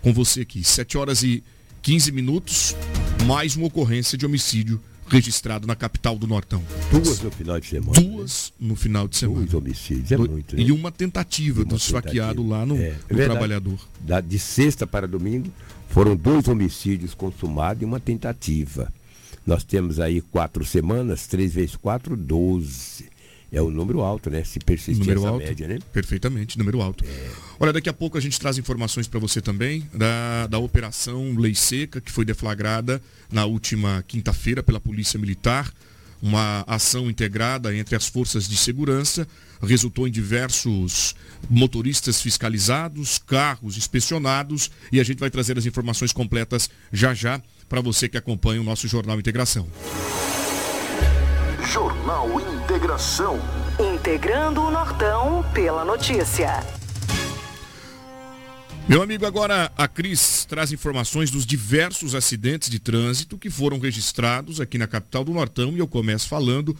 [0.01, 0.63] com você aqui.
[0.63, 1.43] 7 horas e
[1.87, 2.75] 15 minutos.
[3.25, 6.61] Mais uma ocorrência de homicídio registrado na capital do Nortão.
[6.91, 7.93] Duas no final de semana.
[7.93, 8.67] Duas né?
[8.67, 9.39] no final de semana.
[9.39, 10.57] Dois homicídios, é muito.
[10.57, 10.63] Né?
[10.63, 13.79] E uma tentativa uma do esfaqueado lá no, é, no é trabalhador.
[14.01, 15.49] Da, de sexta para domingo,
[15.87, 18.91] foram dois homicídios consumados e uma tentativa.
[19.45, 23.05] Nós temos aí quatro semanas, três vezes quatro, doze.
[23.51, 24.43] É um número alto, né?
[24.43, 25.79] Se persistir número essa alto, média, né?
[25.93, 27.05] Perfeitamente, número alto.
[27.05, 27.29] É.
[27.59, 31.55] Olha, daqui a pouco a gente traz informações para você também da, da Operação Lei
[31.55, 35.73] Seca, que foi deflagrada na última quinta-feira pela Polícia Militar.
[36.21, 39.27] Uma ação integrada entre as forças de segurança
[39.61, 41.15] resultou em diversos
[41.49, 47.81] motoristas fiscalizados, carros inspecionados e a gente vai trazer as informações completas já já para
[47.81, 49.67] você que acompanha o nosso Jornal Integração.
[51.71, 53.37] Jornal Integração.
[53.93, 56.63] Integrando o Nortão pela notícia.
[58.87, 64.61] Meu amigo, agora a Cris traz informações dos diversos acidentes de trânsito que foram registrados
[64.61, 66.73] aqui na capital do Nortão e eu começo falando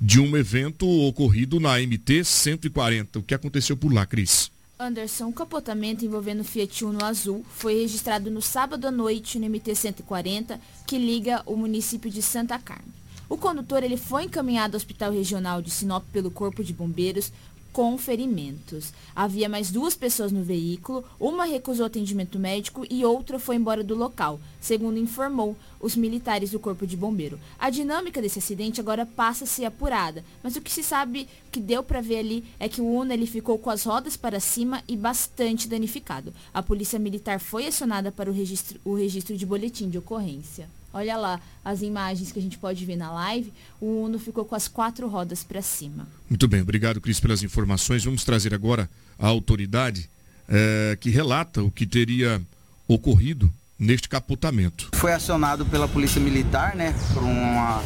[0.00, 3.20] de um evento ocorrido na MT 140.
[3.20, 4.50] O que aconteceu por lá, Cris?
[4.76, 9.72] Anderson, um capotamento envolvendo Fiat Uno azul foi registrado no sábado à noite no MT
[9.76, 13.01] 140, que liga o município de Santa Carmen.
[13.32, 17.32] O condutor ele foi encaminhado ao Hospital Regional de Sinop pelo Corpo de Bombeiros,
[17.72, 18.92] com ferimentos.
[19.16, 23.94] Havia mais duas pessoas no veículo, uma recusou atendimento médico e outra foi embora do
[23.94, 27.40] local, segundo informou os militares do Corpo de Bombeiro.
[27.58, 31.58] A dinâmica desse acidente agora passa a ser apurada, mas o que se sabe que
[31.58, 34.82] deu para ver ali é que o Uno ele ficou com as rodas para cima
[34.86, 36.34] e bastante danificado.
[36.52, 40.68] A polícia militar foi acionada para o registro, o registro de boletim de ocorrência.
[40.92, 43.52] Olha lá as imagens que a gente pode ver na live.
[43.80, 46.06] O Uno ficou com as quatro rodas para cima.
[46.28, 48.04] Muito bem, obrigado, Cris, pelas informações.
[48.04, 50.08] Vamos trazer agora a autoridade
[50.48, 52.42] é, que relata o que teria
[52.86, 54.90] ocorrido neste capotamento.
[54.94, 57.82] Foi acionado pela Polícia Militar, né, por uma,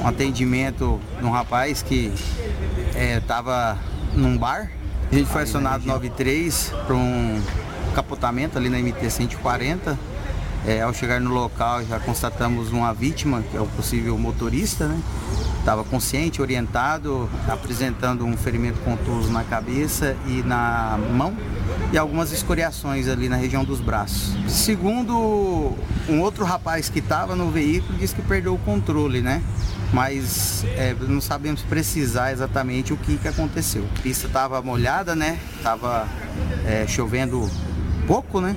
[0.00, 2.12] um atendimento de um rapaz que
[3.16, 3.78] estava
[4.14, 4.70] é, num bar.
[5.10, 7.42] A gente foi acionado 93 para um
[7.94, 10.11] capotamento ali na MT 140
[10.66, 15.00] é, ao chegar no local já constatamos uma vítima, que é o possível motorista, né?
[15.58, 21.36] Estava consciente, orientado, apresentando um ferimento contuso na cabeça e na mão
[21.92, 24.36] e algumas escoriações ali na região dos braços.
[24.48, 25.76] Segundo
[26.08, 29.42] um outro rapaz que estava no veículo, disse que perdeu o controle, né?
[29.92, 33.86] Mas é, não sabemos precisar exatamente o que, que aconteceu.
[33.96, 35.38] A pista estava molhada, né?
[35.58, 36.08] Estava
[36.66, 37.48] é, chovendo
[38.06, 38.56] pouco, né?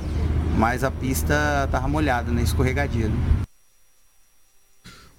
[0.58, 3.08] Mas a pista estava molhada, né, escorregadia.
[3.08, 3.46] Né?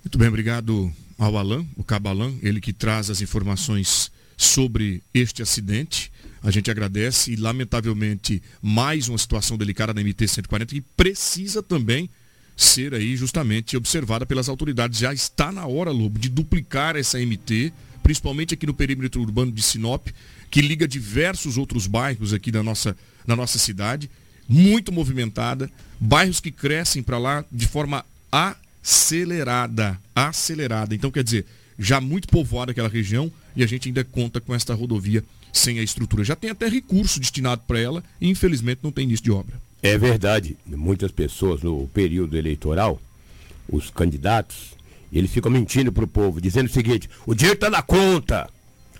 [0.03, 6.13] Muito bem, obrigado ao Alan, o Cabalan, ele que traz as informações sobre este acidente.
[6.43, 12.09] A gente agradece e, lamentavelmente, mais uma situação delicada na MT-140 que precisa também
[12.57, 14.99] ser aí justamente observada pelas autoridades.
[14.99, 17.73] Já está na hora, Lobo, de duplicar essa MT,
[18.03, 20.07] principalmente aqui no perímetro urbano de Sinop,
[20.51, 22.97] que liga diversos outros bairros aqui da nossa,
[23.27, 24.09] da nossa cidade
[24.49, 30.95] muito movimentada, bairros que crescem para lá de forma acelerada, acelerada.
[30.95, 31.47] Então, quer dizer,
[31.79, 35.83] já muito povoada aquela região e a gente ainda conta com esta rodovia sem a
[35.83, 36.25] estrutura.
[36.25, 39.61] Já tem até recurso destinado para ela e infelizmente não tem início de obra.
[39.83, 40.57] É verdade.
[40.67, 43.01] Muitas pessoas no período eleitoral,
[43.69, 44.77] os candidatos,
[45.13, 48.49] eles ficam mentindo para o povo, dizendo o seguinte: o dinheiro está na conta,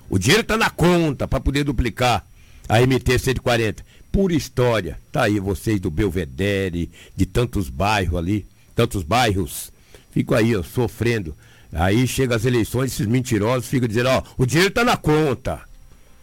[0.09, 2.27] o dinheiro está na conta para poder duplicar
[2.69, 3.85] a MT 140
[4.17, 4.99] pura história.
[5.13, 9.71] Tá aí vocês do Belvedere, de tantos bairros ali, tantos bairros.
[10.11, 11.37] Fico aí, ó, sofrendo.
[11.71, 15.61] Aí chega as eleições, esses mentirosos ficam dizendo, ó, o dinheiro tá na conta.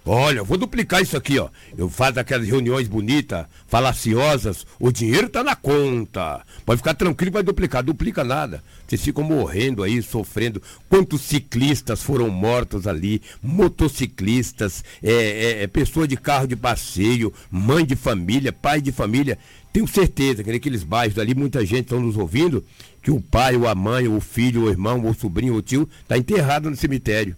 [0.05, 1.47] Olha, eu vou duplicar isso aqui, ó.
[1.77, 4.67] Eu faço aquelas reuniões bonitas, falaciosas.
[4.77, 6.41] O dinheiro tá na conta.
[6.65, 7.81] Pode ficar tranquilo, vai duplicar.
[7.81, 8.61] Duplica nada.
[8.85, 10.61] Vocês ficam morrendo aí, sofrendo.
[10.89, 13.21] Quantos ciclistas foram mortos ali?
[13.41, 19.39] Motociclistas, é, é, é pessoa de carro de passeio, mãe de família, pai de família.
[19.71, 22.63] Tenho certeza que naqueles bairros ali, muita gente está nos ouvindo,
[23.01, 25.53] que o pai, ou a mãe, ou o filho, ou o irmão, ou o sobrinho,
[25.53, 27.35] ou o tio, está enterrado no cemitério.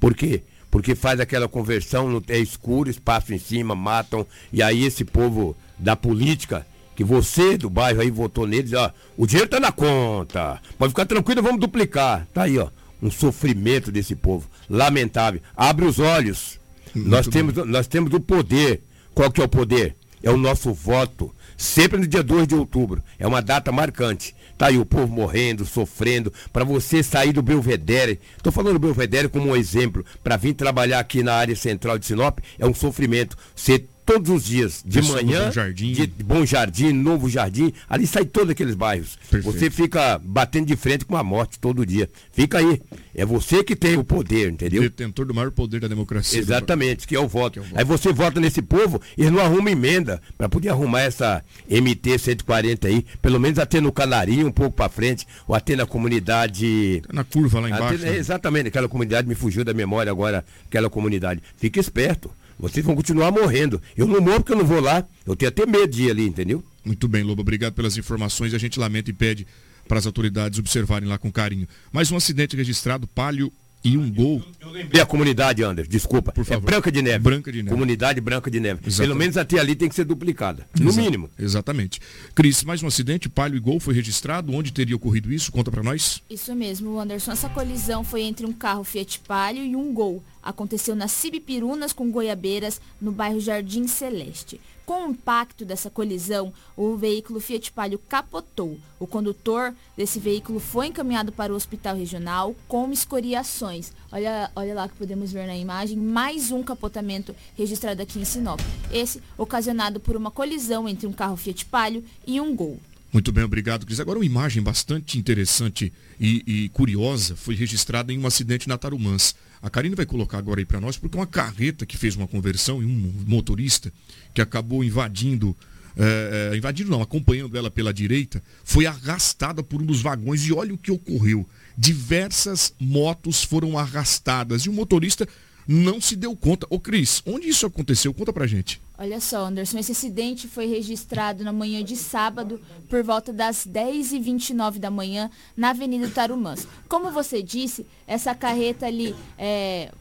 [0.00, 0.42] Por quê?
[0.70, 5.96] Porque faz aquela conversão, é escuro, espaço em cima, matam, e aí esse povo da
[5.96, 10.90] política, que você do bairro aí votou neles, ó, o dinheiro tá na conta, pode
[10.90, 12.26] ficar tranquilo, vamos duplicar.
[12.32, 12.68] Tá aí, ó,
[13.02, 15.40] um sofrimento desse povo, lamentável.
[15.56, 16.58] Abre os olhos.
[16.94, 18.82] nós temos, nós temos o poder.
[19.14, 19.96] Qual que é o poder?
[20.22, 21.34] é o nosso voto.
[21.56, 23.02] Sempre no dia 2 de outubro.
[23.18, 24.34] É uma data marcante.
[24.58, 28.18] Tá aí o povo morrendo, sofrendo, para você sair do Belvedere.
[28.36, 30.04] Estou falando do Belvedere como um exemplo.
[30.22, 33.36] Para vir trabalhar aqui na área central de Sinop, é um sofrimento.
[33.54, 35.92] Você todos os dias, de Pessoa manhã, Bom Jardim.
[35.92, 39.18] de Bom Jardim, Novo Jardim, ali sai todos aqueles bairros.
[39.30, 39.44] Perfeito.
[39.44, 42.08] Você fica batendo de frente com a morte todo dia.
[42.32, 42.80] Fica aí.
[43.14, 44.80] É você que tem o poder, entendeu?
[44.80, 46.38] Detentor do maior poder da democracia.
[46.38, 47.58] Exatamente, que é o voto.
[47.58, 47.78] É o voto.
[47.78, 52.88] Aí você vota nesse povo e não arruma emenda para poder arrumar essa MT 140
[52.88, 57.02] aí, pelo menos até no Canarinho, um pouco para frente, ou até na comunidade.
[57.12, 57.96] Na curva lá embaixo.
[57.96, 58.16] Até, né?
[58.16, 61.42] Exatamente, aquela comunidade me fugiu da memória agora, aquela comunidade.
[61.58, 62.30] Fique esperto.
[62.58, 63.80] Vocês vão continuar morrendo.
[63.96, 65.06] Eu não morro porque eu não vou lá.
[65.24, 66.62] Eu tenho até medo de ir ali, entendeu?
[66.84, 67.42] Muito bem, Lobo.
[67.42, 68.52] Obrigado pelas informações.
[68.52, 69.46] A gente lamenta e pede
[69.86, 71.68] para as autoridades observarem lá com carinho.
[71.92, 73.52] Mais um acidente registrado, Palio
[73.84, 74.42] e um gol.
[74.60, 76.32] Eu, lembrei a comunidade, Anderson, desculpa.
[76.32, 76.68] Por é favor.
[76.68, 77.18] É Branca de Neve.
[77.18, 77.70] Branca de Neve.
[77.70, 78.80] Comunidade Branca de Neve.
[78.84, 79.08] Exatamente.
[79.08, 80.66] Pelo menos até ali tem que ser duplicada.
[80.78, 81.30] No Exa mínimo.
[81.38, 82.00] Exatamente.
[82.34, 84.52] Cris, mais um acidente, Palio e Gol foi registrado.
[84.52, 85.52] Onde teria ocorrido isso?
[85.52, 86.22] Conta para nós.
[86.28, 87.32] Isso mesmo, Anderson.
[87.32, 90.22] Essa colisão foi entre um carro Fiat Palio e um Gol.
[90.42, 94.60] Aconteceu na Cibipirunas com Goiabeiras, no bairro Jardim Celeste.
[94.88, 98.80] Com o impacto dessa colisão, o veículo Fiat Palio capotou.
[98.98, 103.92] O condutor desse veículo foi encaminhado para o hospital regional com escoriações.
[104.10, 108.60] Olha, olha lá que podemos ver na imagem, mais um capotamento registrado aqui em Sinop.
[108.90, 112.80] Esse ocasionado por uma colisão entre um carro Fiat Palio e um Gol.
[113.12, 114.00] Muito bem, obrigado, Cris.
[114.00, 119.34] Agora uma imagem bastante interessante e, e curiosa foi registrada em um acidente na Tarumãs.
[119.60, 122.82] A Karine vai colocar agora aí para nós, porque uma carreta que fez uma conversão
[122.82, 123.92] e um motorista
[124.32, 125.56] que acabou invadindo,
[125.96, 130.72] é, invadindo não, acompanhando ela pela direita, foi arrastada por um dos vagões e olha
[130.72, 131.46] o que ocorreu.
[131.76, 135.26] Diversas motos foram arrastadas e o motorista
[135.66, 136.66] não se deu conta.
[136.70, 138.14] Ô Cris, onde isso aconteceu?
[138.14, 138.80] Conta pra gente.
[139.00, 144.80] Olha só, Anderson, esse acidente foi registrado na manhã de sábado, por volta das 10h29
[144.80, 146.66] da manhã, na Avenida Tarumãs.
[146.88, 149.92] Como você disse, essa carreta ali, é,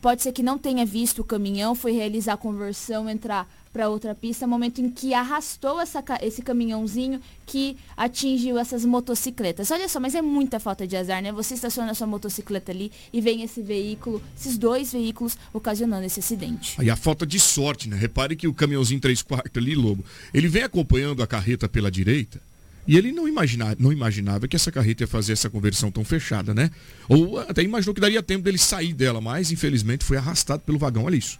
[0.00, 3.46] pode ser que não tenha visto o caminhão, foi realizar a conversão, entrar
[3.76, 9.70] para outra pista, momento em que arrastou essa, esse caminhãozinho que atingiu essas motocicletas.
[9.70, 11.30] Olha só, mas é muita falta de azar, né?
[11.30, 16.74] Você estaciona sua motocicleta ali e vem esse veículo, esses dois veículos ocasionando esse acidente.
[16.78, 17.96] Aí a falta de sorte, né?
[17.98, 20.02] Repare que o caminhãozinho 3 quartos ali, Lobo,
[20.32, 22.40] ele vem acompanhando a carreta pela direita,
[22.88, 26.54] e ele não imaginava, não imaginava que essa carreta ia fazer essa conversão tão fechada,
[26.54, 26.70] né?
[27.10, 31.04] Ou até imaginou que daria tempo dele sair dela, mas infelizmente foi arrastado pelo vagão.
[31.04, 31.38] Olha isso.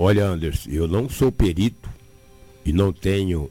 [0.00, 1.90] Olha, Anderson, eu não sou perito
[2.64, 3.50] e não tenho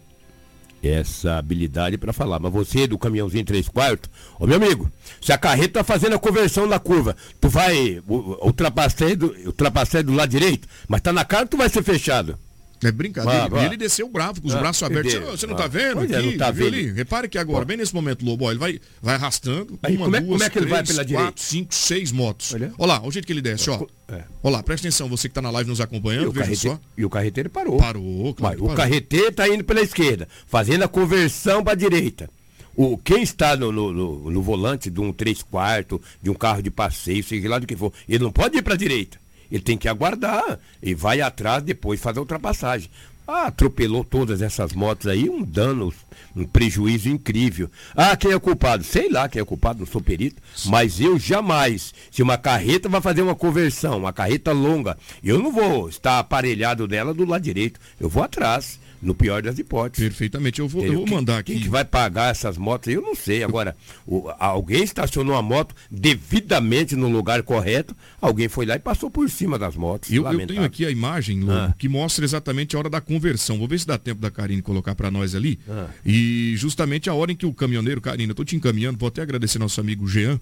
[0.82, 2.40] essa habilidade para falar.
[2.40, 4.90] Mas você do caminhãozinho 3 quartos, ô meu amigo,
[5.22, 10.14] se a carreta tá fazendo a conversão na curva, tu vai ultrapassar do, ultrapassar do
[10.14, 12.40] lado direito, mas tá na cara, tu vai ser fechado.
[12.84, 13.50] É brincadeira.
[13.52, 15.14] Ah, ele desceu bravo, com os ah, braços abertos.
[15.14, 16.02] Você não tá vendo?
[16.02, 16.68] Aqui, é, não tá vendo.
[16.68, 16.92] Ali?
[16.92, 19.80] Repare que agora, bem nesse momento, Lobo, ó, ele vai, vai arrastando.
[19.82, 21.42] Aí, uma, como, é, duas, como é que ele vai pela quatro, direita?
[21.42, 22.54] cinco, seis motos.
[22.54, 22.72] Olha.
[22.78, 23.84] Olha lá, o jeito que ele desce, ó.
[24.08, 24.24] É.
[24.44, 26.80] Olha lá, presta atenção, você que tá na live nos acompanhando, veja só.
[26.96, 27.78] E o carreteiro parou.
[27.78, 28.60] Parou, claro.
[28.62, 32.30] Mas, o carreteiro tá indo pela esquerda, fazendo a conversão pra direita.
[32.76, 36.62] O, quem está no, no, no, no volante de um 3 quartos, de um carro
[36.62, 39.20] de passeio, seja lá do que for, ele não pode ir para a direita.
[39.52, 42.90] Ele tem que aguardar e vai atrás depois fazer a ultrapassagem.
[43.28, 45.94] Ah, atropelou todas essas motos aí, um dano,
[46.34, 47.70] um prejuízo incrível.
[47.94, 48.86] Ah, quem é culpado?
[48.86, 53.02] Sei lá quem é culpado, não sou perito, mas eu jamais, se uma carreta vai
[53.02, 57.82] fazer uma conversão, uma carreta longa, eu não vou estar aparelhado dela do lado direito,
[58.00, 60.08] eu vou atrás no pior das hipóteses.
[60.08, 61.54] Perfeitamente, eu vou, eu vou mandar aqui.
[61.54, 62.94] Quem que vai pagar essas motos?
[62.94, 63.44] Eu não sei.
[63.44, 63.76] Agora,
[64.06, 69.30] o, alguém estacionou a moto devidamente no lugar correto, alguém foi lá e passou por
[69.30, 70.12] cima das motos.
[70.12, 71.76] Eu, eu tenho aqui a imagem, Lobo, ah.
[71.78, 73.58] que mostra exatamente a hora da conversão.
[73.58, 75.60] Vou ver se dá tempo da Karine colocar para nós ali.
[75.70, 75.88] Ah.
[76.06, 79.22] E justamente a hora em que o caminhoneiro, Karine, eu tô te encaminhando, vou até
[79.22, 80.40] agradecer nosso amigo Jean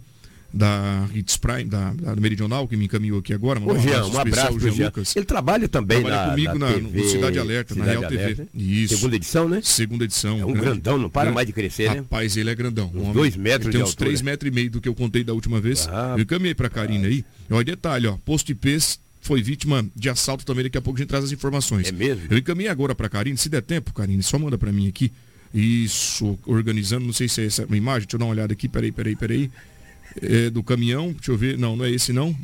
[0.55, 3.59] da Hits Prime, da, da Meridional, que me encaminhou aqui agora.
[3.59, 4.85] Ô, Jean, um abraço pro Jean.
[4.85, 5.13] Lucas.
[5.13, 8.45] Ele trabalha também trabalha na, comigo na, TV, no Cidade Alerta, Cidade na Real Alerta.
[8.45, 8.49] TV.
[8.53, 8.95] Isso.
[8.95, 9.59] Segunda edição, né?
[9.61, 10.39] Segunda edição.
[10.39, 10.61] É um grande.
[10.61, 11.97] grandão, não para mais de crescer, né?
[11.97, 12.89] Rapaz, ele é grandão.
[12.95, 15.33] Uns um dois metros tem uns três metros e meio do que eu contei da
[15.33, 15.89] última vez.
[15.91, 17.25] Ah, eu encaminhei pra Karina aí.
[17.49, 18.77] Olha, detalhe, ó, posto IP
[19.19, 21.89] foi vítima de assalto também, daqui a pouco a gente traz as informações.
[21.89, 22.27] É mesmo?
[22.29, 25.11] Eu encaminhei agora pra Karine, se der tempo, Karine, só manda pra mim aqui.
[25.53, 28.91] Isso, organizando, não sei se é essa imagem, deixa eu dar uma olhada aqui, peraí,
[28.91, 29.51] peraí, peraí
[30.22, 31.13] é, do caminhão.
[31.13, 31.57] Deixa eu ver.
[31.57, 32.36] Não, não é esse não.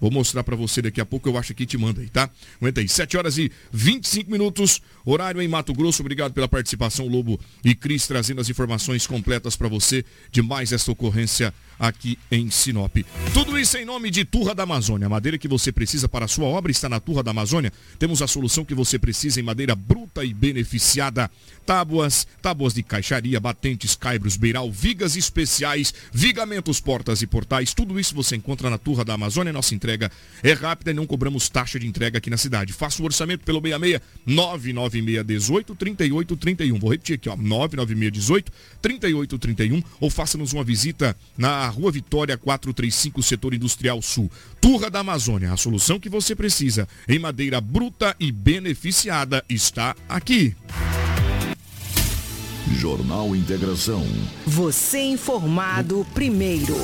[0.00, 2.28] Vou mostrar para você daqui a pouco, eu acho que te manda aí, tá?
[2.60, 6.02] Aguenta aí, 7 horas e 25 minutos, horário em Mato Grosso.
[6.02, 10.92] Obrigado pela participação, Lobo e Cris, trazendo as informações completas para você de mais esta
[10.92, 12.96] ocorrência aqui em Sinop.
[13.32, 15.06] Tudo isso em nome de Turra da Amazônia.
[15.06, 17.72] A madeira que você precisa para a sua obra está na Turra da Amazônia.
[17.98, 21.30] Temos a solução que você precisa em madeira bruta e beneficiada.
[21.64, 27.74] Tábuas, tábuas de caixaria, batentes, caibros, beiral, vigas especiais, vigamentos, portas e portais.
[27.74, 29.52] Tudo isso você encontra na Turra da Amazônia.
[29.52, 30.10] Nossa entrega
[30.42, 32.72] é rápida e não cobramos taxa de entrega aqui na cidade.
[32.72, 36.78] Faça o orçamento pelo 66 99618 3831.
[36.78, 43.54] Vou repetir aqui, ó, 99618 3831 ou faça-nos uma visita na Rua Vitória 435, setor
[43.54, 44.30] industrial sul.
[44.60, 50.54] Turra da Amazônia, a solução que você precisa em madeira bruta e beneficiada está aqui.
[52.74, 54.04] Jornal Integração.
[54.46, 56.76] Você informado primeiro.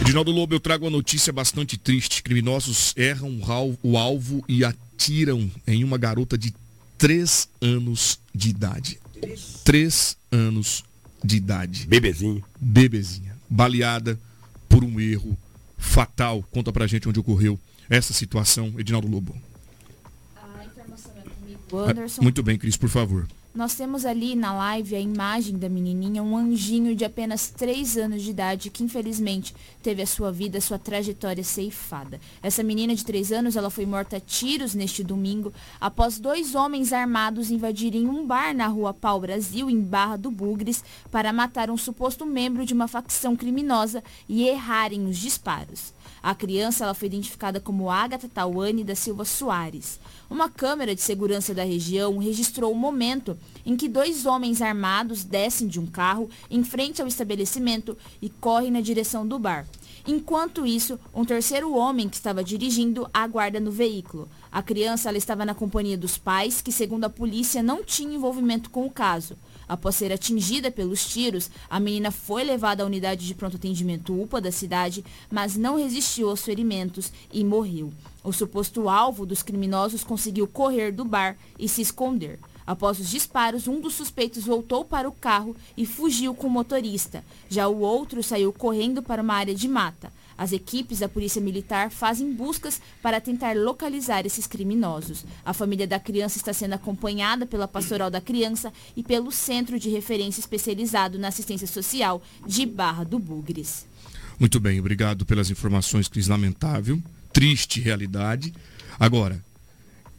[0.00, 2.22] Edinaldo Lobo, eu trago uma notícia bastante triste.
[2.22, 3.38] Criminosos erram
[3.82, 6.54] o alvo e atiram em uma garota de
[6.96, 8.98] 3 anos de idade.
[9.64, 10.84] 3 anos
[11.22, 11.86] de idade.
[11.86, 12.44] Bebezinho.
[12.60, 13.36] Bebezinha.
[13.48, 14.18] Baleada
[14.68, 15.36] por um erro
[15.76, 16.42] fatal.
[16.50, 17.58] Conta pra gente onde ocorreu
[17.88, 19.34] essa situação, Edinaldo Lobo.
[20.36, 22.20] A informação é comigo, Anderson.
[22.20, 23.26] Ah, muito bem, Cris, por favor.
[23.58, 28.22] Nós temos ali na live a imagem da menininha, um anjinho de apenas 3 anos
[28.22, 29.52] de idade que infelizmente
[29.82, 32.20] teve a sua vida, a sua trajetória ceifada.
[32.40, 36.92] Essa menina de 3 anos, ela foi morta a tiros neste domingo após dois homens
[36.92, 41.76] armados invadirem um bar na rua Pau Brasil, em Barra do Bugres, para matar um
[41.76, 45.92] suposto membro de uma facção criminosa e errarem os disparos.
[46.28, 49.98] A criança ela foi identificada como Agatha Tawane da Silva Soares.
[50.28, 55.66] Uma câmera de segurança da região registrou o momento em que dois homens armados descem
[55.66, 59.66] de um carro em frente ao estabelecimento e correm na direção do bar.
[60.06, 64.28] Enquanto isso, um terceiro homem que estava dirigindo aguarda no veículo.
[64.52, 68.84] A criança estava na companhia dos pais, que segundo a polícia não tinha envolvimento com
[68.84, 69.34] o caso.
[69.68, 74.40] Após ser atingida pelos tiros, a menina foi levada à unidade de pronto atendimento UPA
[74.40, 77.92] da cidade, mas não resistiu aos ferimentos e morreu.
[78.24, 82.38] O suposto alvo dos criminosos conseguiu correr do bar e se esconder.
[82.66, 87.24] Após os disparos, um dos suspeitos voltou para o carro e fugiu com o motorista.
[87.48, 90.12] Já o outro saiu correndo para uma área de mata.
[90.38, 95.24] As equipes da Polícia Militar fazem buscas para tentar localizar esses criminosos.
[95.44, 99.88] A família da criança está sendo acompanhada pela Pastoral da Criança e pelo Centro de
[99.88, 103.84] Referência Especializado na Assistência Social de Barra do Bugres.
[104.38, 106.28] Muito bem, obrigado pelas informações, Cris.
[106.28, 108.54] Lamentável, triste realidade.
[109.00, 109.44] Agora,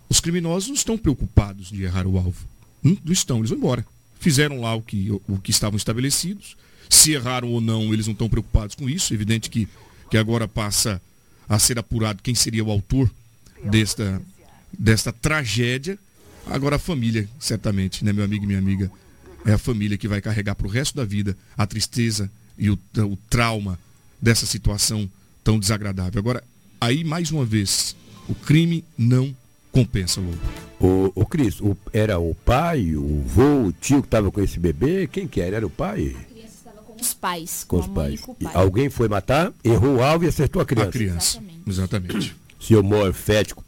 [0.10, 2.46] os criminosos não estão preocupados de errar o alvo.
[2.84, 3.86] Não estão, eles vão embora.
[4.20, 6.58] Fizeram lá o que, o que estavam estabelecidos.
[6.90, 9.14] Se erraram ou não, eles não estão preocupados com isso.
[9.14, 9.70] É evidente que
[10.10, 11.01] que agora passa
[11.47, 13.10] a ser apurado quem seria o autor
[13.64, 14.22] desta,
[14.78, 15.97] desta tragédia.
[16.45, 18.91] Agora a família, certamente, né, meu amigo e minha amiga,
[19.45, 22.80] é a família que vai carregar para o resto da vida a tristeza e o,
[22.97, 23.80] o trauma
[24.22, 25.10] dessa situação
[25.43, 26.20] tão desagradável.
[26.20, 26.43] Agora,
[26.80, 27.95] aí mais uma vez,
[28.28, 29.36] o crime não
[29.72, 30.38] compensa, Lobo.
[30.80, 34.57] O, o Cris, o, era o pai, o vô, o tio que estava com esse
[34.57, 35.07] bebê?
[35.07, 35.57] Quem que era?
[35.57, 36.16] Era o pai?
[37.02, 37.66] Os pais.
[37.68, 38.22] Com, com os pais.
[38.22, 38.36] Com.
[38.54, 40.89] Alguém foi matar, errou o alvo e acertou a criança.
[40.89, 41.43] A criança.
[41.68, 42.18] Exatamente.
[42.18, 42.36] Exatamente.
[42.60, 43.64] Senhor morfético,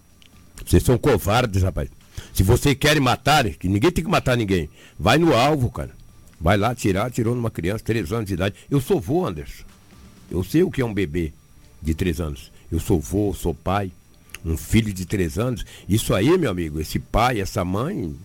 [0.66, 1.90] vocês são covardes, rapaz.
[2.34, 4.70] Se vocês querem matar, que ninguém tem que matar ninguém,
[5.00, 5.92] vai no alvo, cara.
[6.40, 8.56] Vai lá tirar, tirou numa criança, três anos de idade.
[8.70, 9.64] Eu sou vô, Anderson.
[10.30, 11.34] Eu sei o que é um bebê
[11.82, 12.52] de três anos.
[12.72, 13.92] Eu sou vô, sou pai,
[14.44, 15.66] um filho de três anos.
[15.88, 18.16] Isso aí, meu amigo, esse pai, essa mãe,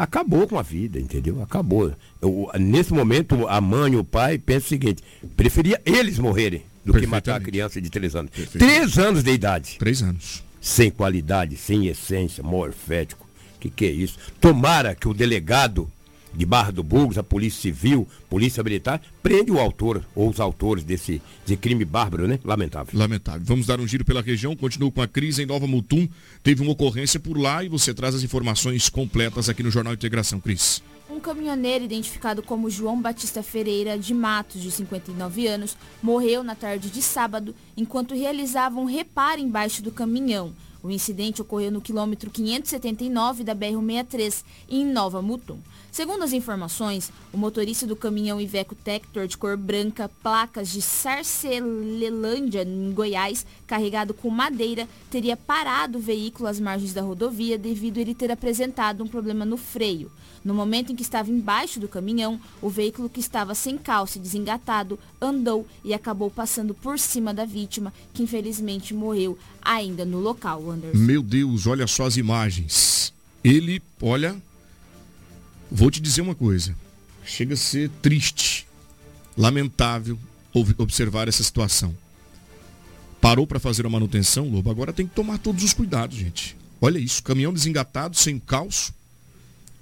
[0.00, 1.42] acabou com a vida, entendeu?
[1.42, 1.92] Acabou.
[2.20, 5.02] Eu, nesse momento, a mãe e o pai pensam o seguinte:
[5.36, 8.30] preferia eles morrerem do que matar a criança de três anos.
[8.52, 9.76] Três anos de idade.
[9.78, 10.42] Três anos.
[10.60, 13.26] Sem qualidade, sem essência, morfético.
[13.58, 14.18] Que que é isso?
[14.40, 15.90] Tomara que o delegado
[16.34, 20.84] de Barra do Burgos, a Polícia Civil, Polícia Militar, prende o autor ou os autores
[20.84, 22.38] desse de crime bárbaro, né?
[22.44, 22.98] Lamentável.
[22.98, 23.42] Lamentável.
[23.44, 26.08] Vamos dar um giro pela região, continuo com a crise em Nova Mutum.
[26.42, 30.40] Teve uma ocorrência por lá e você traz as informações completas aqui no Jornal Integração,
[30.40, 30.82] Cris.
[31.10, 36.88] Um caminhoneiro identificado como João Batista Ferreira de Matos, de 59 anos, morreu na tarde
[36.88, 40.54] de sábado enquanto realizava um reparo embaixo do caminhão.
[40.82, 45.58] O incidente ocorreu no quilômetro 579 da BR-163, em Nova Mutum.
[45.92, 52.62] Segundo as informações, o motorista do caminhão Iveco Tector de cor branca, placas de Sarcelelândia,
[52.62, 58.14] em Goiás, carregado com madeira, teria parado o veículo às margens da rodovia devido ele
[58.14, 60.10] ter apresentado um problema no freio.
[60.42, 64.22] No momento em que estava embaixo do caminhão, o veículo que estava sem calça e
[64.22, 70.70] desengatado andou e acabou passando por cima da vítima, que infelizmente morreu ainda no local,
[70.70, 70.96] Anderson.
[70.96, 73.12] Meu Deus, olha só as imagens.
[73.44, 74.40] Ele, olha,
[75.74, 76.76] Vou te dizer uma coisa.
[77.24, 78.66] Chega a ser triste,
[79.34, 80.18] lamentável
[80.52, 81.96] observar essa situação.
[83.22, 86.54] Parou para fazer a manutenção, Lobo, agora tem que tomar todos os cuidados, gente.
[86.78, 88.92] Olha isso, caminhão desengatado, sem calço.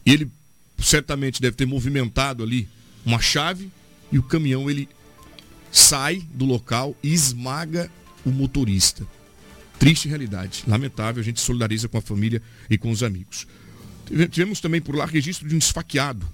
[0.07, 0.31] Ele
[0.79, 2.69] certamente deve ter movimentado ali
[3.05, 3.69] uma chave
[4.13, 4.89] e o caminhão ele
[5.73, 7.91] sai do local e esmaga
[8.25, 9.05] o motorista.
[9.77, 13.45] Triste realidade, lamentável, a gente solidariza com a família e com os amigos.
[14.31, 16.27] Tivemos também por lá registro de um esfaqueado.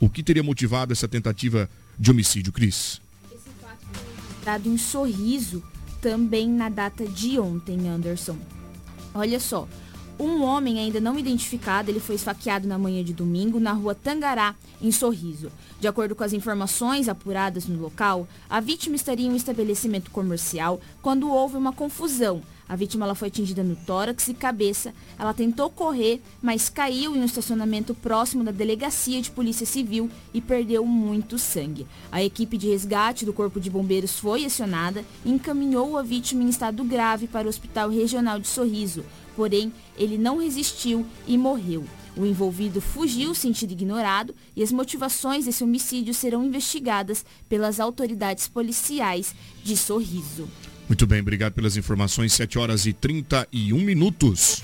[0.00, 1.68] O que teria motivado essa tentativa
[1.98, 3.00] de homicídio, Cris?
[3.30, 5.62] Esse fato foi registrado em Sorriso,
[6.00, 8.38] também na data de ontem, Anderson.
[9.12, 9.68] Olha só,
[10.18, 14.54] um homem ainda não identificado, ele foi esfaqueado na manhã de domingo na rua Tangará,
[14.80, 15.50] em Sorriso.
[15.78, 20.80] De acordo com as informações apuradas no local, a vítima estaria em um estabelecimento comercial
[21.02, 22.42] quando houve uma confusão.
[22.68, 24.92] A vítima ela foi atingida no tórax e cabeça.
[25.18, 30.40] Ela tentou correr, mas caiu em um estacionamento próximo da delegacia de polícia civil e
[30.40, 31.86] perdeu muito sangue.
[32.12, 36.48] A equipe de resgate do Corpo de Bombeiros foi acionada e encaminhou a vítima em
[36.48, 39.04] estado grave para o Hospital Regional de Sorriso
[39.38, 41.84] porém ele não resistiu e morreu.
[42.16, 49.32] O envolvido fugiu sentido ignorado e as motivações desse homicídio serão investigadas pelas autoridades policiais
[49.62, 50.48] de Sorriso.
[50.88, 52.32] Muito bem, obrigado pelas informações.
[52.32, 54.62] 7 horas e 31 minutos.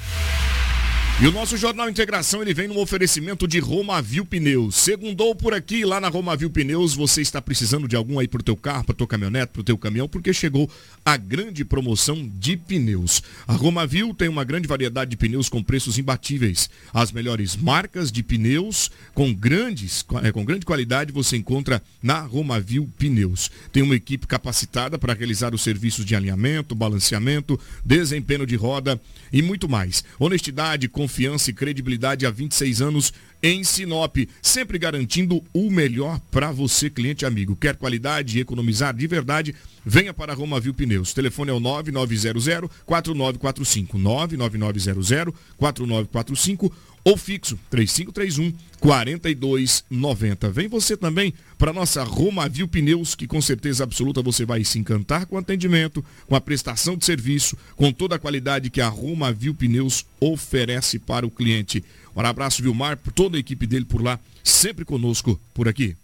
[1.22, 4.74] E o nosso Jornal Integração ele vem no oferecimento de Romavil Pneus.
[4.74, 8.42] Segundou por aqui, lá na Romavil Pneus, você está precisando de algum aí para o
[8.42, 10.68] teu carro, para tua caminhonete, para o teu caminhão, porque chegou
[11.04, 13.22] a grande promoção de pneus.
[13.46, 16.68] A Romavil tem uma grande variedade de pneus com preços imbatíveis.
[16.92, 22.90] As melhores marcas de pneus com grandes, é, com grande qualidade você encontra na Romavil
[22.98, 23.52] Pneus.
[23.72, 29.00] Tem uma equipe capacitada para realizar os serviços de alinhamento, balanceamento, desempenho de roda
[29.32, 30.02] e muito mais.
[30.18, 36.50] Honestidade, com confiança e credibilidade há 26 anos em Sinop, sempre garantindo o melhor para
[36.50, 37.54] você, cliente amigo.
[37.54, 39.54] Quer qualidade e economizar de verdade?
[39.84, 41.12] Venha para Roma Viu Pneus.
[41.12, 42.42] O telefone é o 9900
[42.86, 46.72] 4945 99900 4945
[47.04, 50.50] ou fixo 3531 4290.
[50.50, 55.26] Vem você também para nossa Romavil Pneus, que com certeza absoluta você vai se encantar
[55.26, 59.54] com o atendimento, com a prestação de serviço, com toda a qualidade que a Romavil
[59.54, 61.84] Pneus oferece para o cliente.
[62.16, 65.96] Um abraço, Vilmar, por toda a equipe dele por lá, sempre conosco por aqui.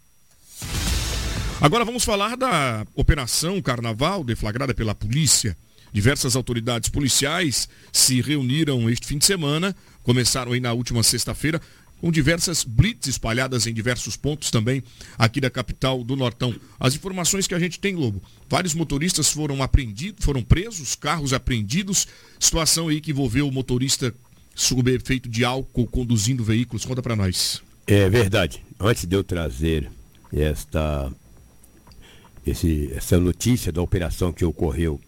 [1.60, 5.56] Agora vamos falar da Operação Carnaval, deflagrada pela polícia.
[5.92, 9.76] Diversas autoridades policiais se reuniram este fim de semana,
[10.10, 11.60] começaram aí na última sexta-feira,
[12.00, 14.82] com diversas blitz espalhadas em diversos pontos também
[15.16, 16.52] aqui da capital do Nortão.
[16.80, 22.08] As informações que a gente tem, Lobo, vários motoristas foram apreendidos, foram presos, carros apreendidos,
[22.40, 24.12] situação aí que envolveu o motorista
[24.52, 26.84] sob efeito de álcool conduzindo veículos.
[26.84, 27.62] Conta para nós.
[27.86, 28.64] É verdade.
[28.80, 29.88] Antes de eu trazer
[30.32, 31.08] esta
[32.44, 35.00] esse, essa notícia da operação que ocorreu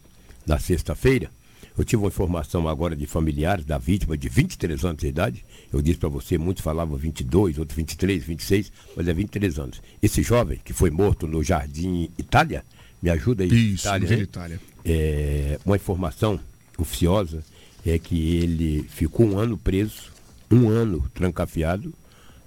[0.46, 1.28] na sexta-feira,
[1.76, 5.44] eu tive uma informação agora de familiares da vítima de 23 anos de idade.
[5.72, 9.82] Eu disse para você, muitos falavam 22, outros 23, 26, mas é 23 anos.
[10.02, 12.64] Esse jovem que foi morto no Jardim Itália,
[13.02, 13.72] me ajuda aí.
[13.72, 14.60] Isso, Itália, no Itália.
[14.84, 16.38] É, uma informação
[16.76, 17.42] oficiosa
[17.84, 20.12] é que ele ficou um ano preso,
[20.50, 21.92] um ano trancafiado,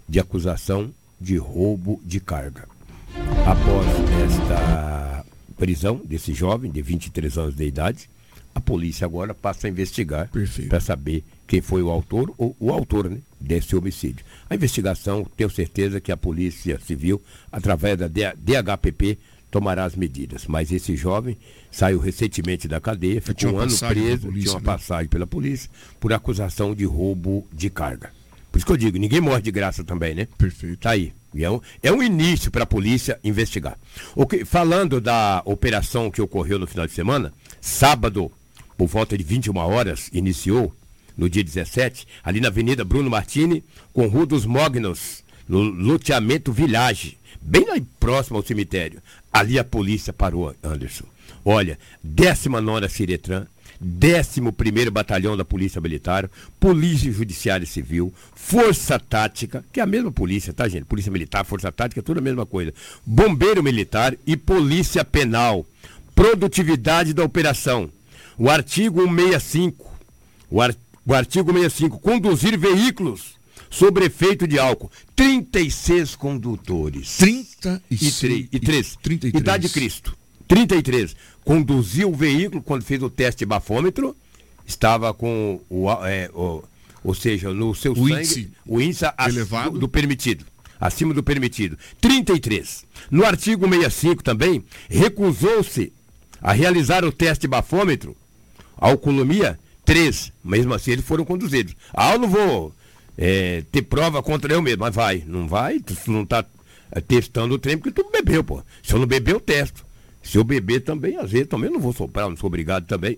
[0.08, 2.68] de acusação de roubo de carga.
[3.46, 3.88] Após
[4.24, 5.26] esta
[5.58, 8.10] prisão desse jovem de 23 anos de idade,
[8.56, 10.30] a polícia agora passa a investigar
[10.70, 14.26] para saber quem foi o autor ou o autor né, desse homicídio.
[14.50, 19.20] A investigação, tenho certeza que a Polícia Civil, através da DHPP,
[19.52, 20.48] tomará as medidas.
[20.48, 21.38] Mas esse jovem
[21.70, 24.66] saiu recentemente da cadeia, ficou um ano preso, polícia, tinha uma né?
[24.66, 28.12] passagem pela polícia, por acusação de roubo de carga.
[28.52, 30.30] Por isso que eu digo, ninguém morre de graça também, né?
[30.38, 30.78] Perfeito.
[30.78, 31.14] Tá aí.
[31.38, 33.78] É um, é um início para a polícia investigar.
[34.16, 38.32] O que, falando da operação que ocorreu no final de semana, sábado,
[38.78, 40.74] por volta de 21 horas, iniciou,
[41.18, 43.64] no dia 17, ali na Avenida Bruno Martini,
[43.94, 49.02] com Rua dos Mognos, no loteamento Village, bem lá próximo ao cemitério.
[49.32, 51.06] Ali a polícia parou, Anderson.
[51.44, 53.46] Olha, 19 Ciretran,
[53.82, 60.54] 11 Batalhão da Polícia Militar, Polícia Judiciária Civil, Força Tática, que é a mesma polícia,
[60.54, 60.86] tá, gente?
[60.86, 62.74] Polícia Militar, Força Tática, tudo a mesma coisa.
[63.06, 65.66] Bombeiro Militar e Polícia Penal.
[66.16, 67.90] Produtividade da operação.
[68.38, 69.94] O artigo 165.
[70.50, 70.76] O, ar,
[71.06, 72.00] o artigo 65.
[72.00, 73.36] Conduzir veículos
[73.70, 74.92] sobre efeito de álcool.
[75.16, 77.18] 36 condutores.
[77.18, 78.48] 33.
[78.52, 78.98] E 3.
[79.02, 79.42] 33.
[79.42, 80.18] Idade de Cristo.
[80.48, 81.16] 33.
[81.44, 84.16] Conduziu o veículo quando fez o teste bafômetro.
[84.66, 86.64] Estava com o, é, o
[87.04, 90.44] ou seja, no seu o sangue, índice o índice elevado do, do permitido
[90.80, 91.78] acima do permitido.
[92.02, 92.86] 33.
[93.10, 95.92] No artigo 65 também, recusou-se
[96.42, 98.16] a realizar o teste bafômetro,
[98.78, 100.32] alcoolemia, 3.
[100.44, 101.76] Mesmo assim, eles foram conduzidos.
[101.94, 102.74] Ah, eu não vou
[103.18, 105.24] é, ter prova contra eu mesmo, mas vai.
[105.26, 106.46] Não vai, tu não está
[106.92, 108.62] é, testando o trem porque tu bebeu, pô.
[108.84, 109.86] Se eu não beber, eu testo.
[110.22, 113.18] Se eu beber também, às vezes também não vou soprar, não sou obrigado também.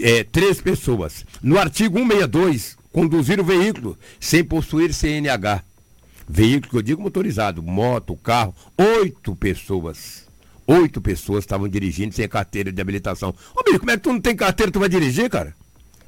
[0.00, 1.24] É, três pessoas.
[1.42, 5.64] No artigo 162, conduzir o veículo sem possuir CNH.
[6.28, 10.23] Veículo que eu digo motorizado, moto, carro, oito pessoas.
[10.66, 13.34] Oito pessoas estavam dirigindo sem carteira de habilitação.
[13.54, 15.54] Ô, amigo, como é que tu não tem carteira, tu vai dirigir, cara?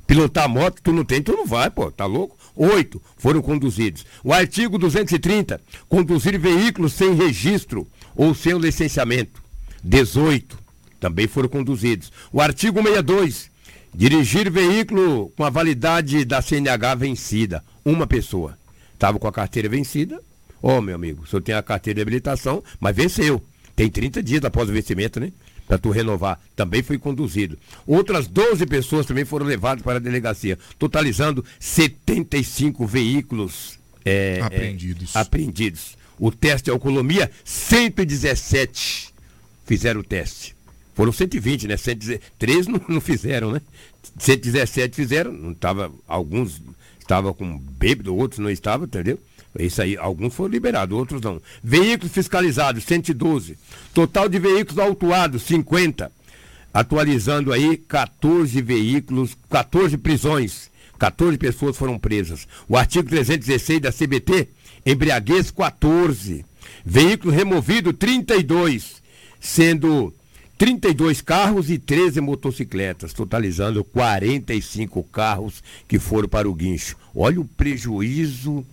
[0.06, 2.36] Pilotar a moto, tu não tem, tu não vai, pô, tá louco?
[2.54, 4.06] Oito foram conduzidos.
[4.24, 9.42] O artigo 230, conduzir veículos sem registro ou sem licenciamento.
[9.84, 10.58] 18
[10.98, 12.10] também foram conduzidos.
[12.32, 13.50] O artigo 62,
[13.94, 17.62] dirigir veículo com a validade da CNH vencida.
[17.84, 18.56] Uma pessoa.
[18.94, 20.20] Estava com a carteira vencida.
[20.62, 23.42] Ô, oh, meu amigo, o senhor tem a carteira de habilitação, mas venceu.
[23.76, 25.30] Tem 30 dias após o vencimento, né?
[25.68, 26.40] Para tu renovar.
[26.56, 27.58] Também foi conduzido.
[27.86, 35.14] Outras 12 pessoas também foram levadas para a delegacia, totalizando 75 veículos é, apreendidos.
[35.14, 35.96] É, apreendidos.
[36.18, 39.12] O teste de alcoolemia, 117
[39.66, 40.56] fizeram o teste.
[40.94, 41.76] Foram 120, né?
[41.76, 43.60] 113 não, não fizeram, né?
[44.18, 46.62] 117 fizeram, não tava, alguns
[46.98, 49.18] estavam com bêbado, outros não estavam, entendeu?
[49.58, 51.40] Isso aí, alguns foram liberados, outros não.
[51.62, 53.56] Veículos fiscalizados, 112.
[53.94, 56.10] Total de veículos autuados, 50.
[56.72, 60.70] Atualizando aí, 14 veículos, 14 prisões.
[60.98, 62.46] 14 pessoas foram presas.
[62.68, 64.48] O artigo 316 da CBT,
[64.84, 66.44] embriaguez 14.
[66.84, 69.02] Veículo removido 32,
[69.40, 70.12] sendo
[70.58, 76.96] 32 carros e 13 motocicletas, totalizando 45 carros que foram para o guincho.
[77.14, 78.64] Olha o prejuízo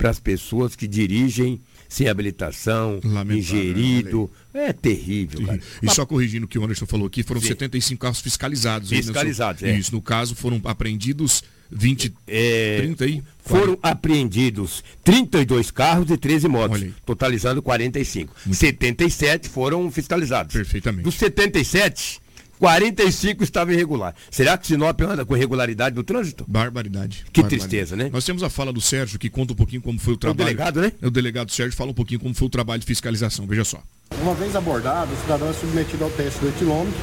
[0.00, 4.30] para as pessoas que dirigem sem habilitação, ingerido.
[4.54, 5.60] É terrível, cara.
[5.82, 7.48] E, só corrigindo o que o Anderson falou aqui, foram Sim.
[7.48, 8.88] 75 carros fiscalizados.
[8.88, 9.76] Fiscalizados, é.
[9.76, 13.22] Isso, no caso, foram apreendidos 20, é, 30 aí?
[13.44, 13.88] Foram 40.
[13.88, 18.34] apreendidos 32 carros e 13 motos, totalizando 45.
[18.46, 20.54] Muito 77 foram fiscalizados.
[20.54, 21.04] Perfeitamente.
[21.04, 22.20] Dos 77,
[22.60, 24.14] 45 estavam irregular.
[24.30, 26.44] Será que Sinop anda com regularidade no trânsito?
[26.46, 27.24] Barbaridade.
[27.32, 27.70] Que Barbaridade.
[27.70, 28.10] tristeza, né?
[28.12, 30.42] Nós temos a fala do Sérgio, que conta um pouquinho como foi o trabalho.
[30.42, 30.92] O delegado, né?
[31.02, 33.46] O delegado Sérgio fala um pouquinho como foi o trabalho de fiscalização.
[33.46, 33.82] Veja só.
[34.20, 37.00] Uma vez abordado, o cidadão é submetido ao teste do etilômetro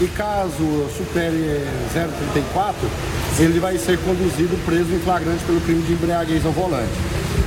[0.00, 1.62] e caso supere
[1.94, 2.74] 0,34,
[3.38, 6.92] ele vai ser conduzido preso em flagrante pelo crime de embriaguez ao volante.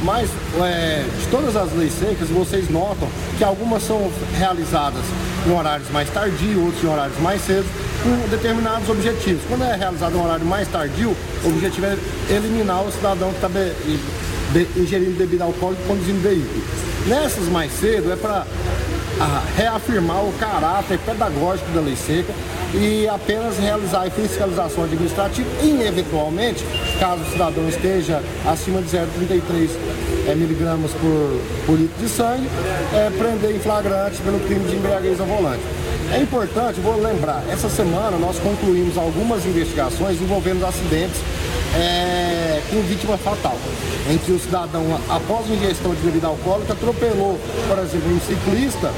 [0.01, 0.29] Mas
[0.63, 5.03] é, de todas as leis secas, vocês notam que algumas são realizadas
[5.45, 7.65] em horários mais tardios, outros em horários mais cedo,
[8.03, 9.41] com determinados objetivos.
[9.47, 11.97] Quando é realizado um horário mais tardio, o objetivo é
[12.33, 16.63] eliminar o cidadão que está be ingerindo bebida alcoólica e conduzindo veículo.
[17.05, 18.45] Nessas mais cedo é para
[19.55, 22.33] reafirmar o caráter pedagógico da lei seca
[22.73, 26.63] e apenas realizar fiscalização administrativa e, eventualmente,
[26.99, 29.69] caso o cidadão esteja acima de 0,33
[30.29, 32.47] é, miligramas por, por litro de sangue,
[32.93, 35.63] é, prender em flagrante pelo crime de embriaguez ao volante.
[36.13, 41.19] É importante, vou lembrar, essa semana nós concluímos algumas investigações envolvendo acidentes
[41.75, 43.57] é, com vítima fatal,
[44.09, 48.91] em que o cidadão, após ingestão de bebida alcoólica, atropelou, por exemplo, um ciclista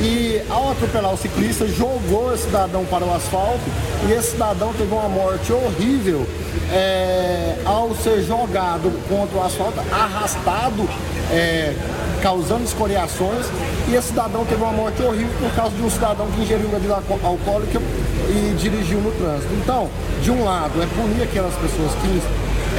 [0.00, 3.60] e ao atropelar o ciclista, jogou esse cidadão para o asfalto
[4.08, 6.26] e esse cidadão teve uma morte horrível
[6.70, 10.88] é, ao ser jogado contra o asfalto, arrastado,
[11.30, 11.74] é,
[12.22, 13.46] causando escoriações
[13.88, 16.94] e esse cidadão teve uma morte horrível por causa de um cidadão que ingeriu bebida
[16.94, 17.80] alcoólica
[18.28, 19.52] e dirigiu no trânsito.
[19.54, 19.88] Então,
[20.22, 22.22] de um lado, é punir aquelas pessoas que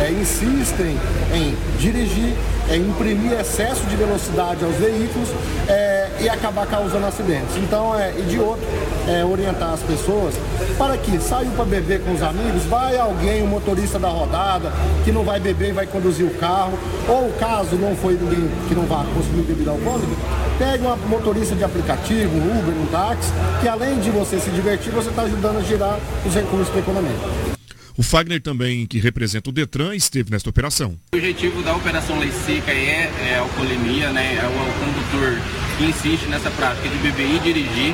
[0.01, 0.97] é, insistem
[1.33, 2.33] em dirigir,
[2.69, 5.29] em imprimir excesso de velocidade aos veículos
[5.67, 7.55] é, e acabar causando acidentes.
[7.57, 8.65] Então, é, e de outro,
[9.07, 10.33] é, orientar as pessoas
[10.77, 14.71] para que saiu para beber com os amigos, vai alguém, um motorista da rodada,
[15.03, 18.75] que não vai beber e vai conduzir o carro, ou caso não foi ninguém que
[18.75, 20.11] não vá consumir bebida alcoólica,
[20.57, 24.91] pegue uma motorista de aplicativo, um Uber, um táxi, que além de você se divertir,
[24.91, 27.52] você está ajudando a girar os recursos da economia.
[27.95, 30.97] O Fagner também, que representa o Detran, esteve nesta operação.
[31.13, 34.39] O objetivo da Operação Lei Seca é, é a alcoolemia, né?
[34.41, 35.39] É o, o, condutor
[35.77, 37.93] que insiste nessa prática de beber e dirigir.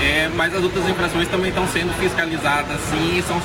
[0.00, 3.38] É, mas as outras infrações também estão sendo fiscalizadas sim e estão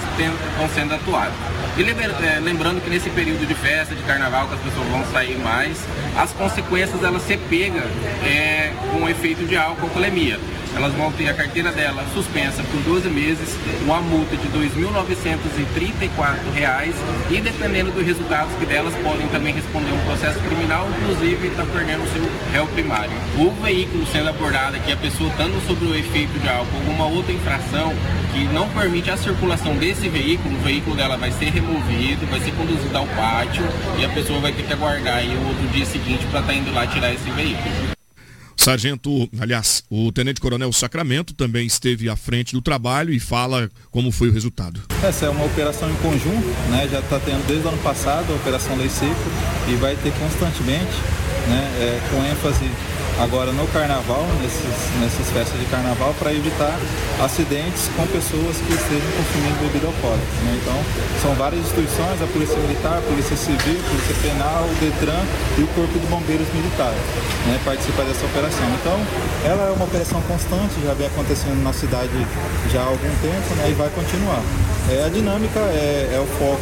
[0.73, 1.35] sendo atuadas.
[1.77, 5.37] E é, lembrando que nesse período de festa, de carnaval, que as pessoas vão sair
[5.39, 5.77] mais,
[6.15, 7.83] as consequências elas se pegam
[8.23, 10.39] é, com efeito de álcool, alcoolemia
[10.75, 16.93] elas vão ter a carteira dela suspensa por 12 meses, uma multa de R$ 2.934
[17.31, 22.03] e dependendo dos resultados que delas podem também responder um processo criminal, inclusive está perdendo
[22.03, 22.21] o seu
[22.51, 23.11] réu primário.
[23.37, 27.31] O veículo sendo abordado aqui, a pessoa estando sob o efeito de álcool, alguma outra
[27.31, 27.93] infração
[28.33, 32.51] que não permite a circulação desse veículo, o veículo dela vai ser removido, vai ser
[32.51, 33.63] conduzido ao pátio
[33.97, 36.53] e a pessoa vai ter que aguardar aí o outro dia seguinte para estar tá
[36.53, 37.94] indo lá tirar esse veículo.
[38.57, 44.11] Sargento, aliás, o Tenente Coronel Sacramento também esteve à frente do trabalho e fala como
[44.11, 44.81] foi o resultado.
[45.03, 46.87] Essa é uma operação em conjunto, né?
[46.91, 49.13] já está tendo desde o ano passado a Operação Lei Seco
[49.69, 50.95] e vai ter constantemente,
[51.47, 51.71] né?
[51.79, 52.65] É, com ênfase
[53.19, 56.77] agora no carnaval, nesses, nessas festas de carnaval, para evitar
[57.23, 60.35] acidentes com pessoas que estejam consumindo bebida alcoólica.
[60.43, 60.59] Né?
[60.61, 60.77] Então,
[61.21, 65.23] são várias instituições, a Polícia Militar, a Polícia Civil, a Polícia Penal, o DETRAN
[65.57, 66.93] e o Corpo de Bombeiros Militar
[67.47, 67.59] né?
[67.63, 68.67] participar dessa operação.
[68.81, 68.99] Então,
[69.45, 72.11] ela é uma operação constante, já vem acontecendo na cidade
[72.71, 73.69] já há algum tempo né?
[73.69, 74.41] e vai continuar.
[74.89, 76.61] É, a dinâmica é, é o foco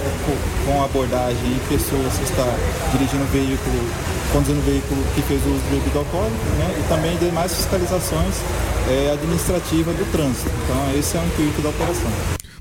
[0.65, 2.47] com abordagem em pessoas que estão
[2.93, 3.79] dirigindo o veículo,
[4.31, 6.79] conduzindo o veículo que fez uso de bebida alcoólica, né?
[6.79, 8.35] e também demais fiscalizações
[8.89, 10.49] é, administrativas do trânsito.
[10.63, 12.11] Então esse é o intuito da operação.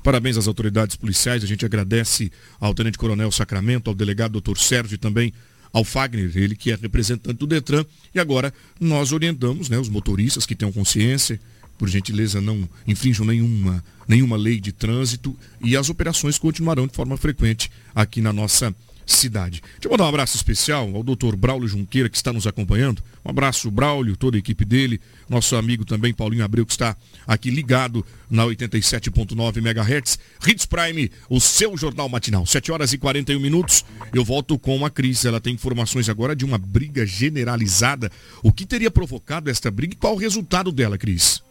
[0.03, 4.57] Parabéns às autoridades policiais, a gente agradece ao Tenente Coronel Sacramento, ao delegado Dr.
[4.57, 5.33] Sérgio e também
[5.71, 10.45] ao Fagner, ele que é representante do Detran, e agora nós orientamos né, os motoristas
[10.45, 11.39] que tenham consciência,
[11.77, 17.17] por gentileza não infringam nenhuma, nenhuma lei de trânsito e as operações continuarão de forma
[17.17, 18.75] frequente aqui na nossa
[19.05, 19.61] cidade.
[19.61, 23.01] Deixa eu mandar um abraço especial ao doutor Braulio Junqueira, que está nos acompanhando.
[23.25, 24.99] Um abraço, Braulio, toda a equipe dele,
[25.29, 26.95] nosso amigo também, Paulinho Abreu, que está
[27.25, 30.19] aqui ligado na 87.9 MHz.
[30.45, 32.45] Hits Prime, o seu jornal matinal.
[32.45, 33.85] 7 horas e 41 minutos.
[34.13, 35.25] Eu volto com a Cris.
[35.25, 38.11] Ela tem informações agora de uma briga generalizada.
[38.41, 41.41] O que teria provocado esta briga e qual o resultado dela, Cris?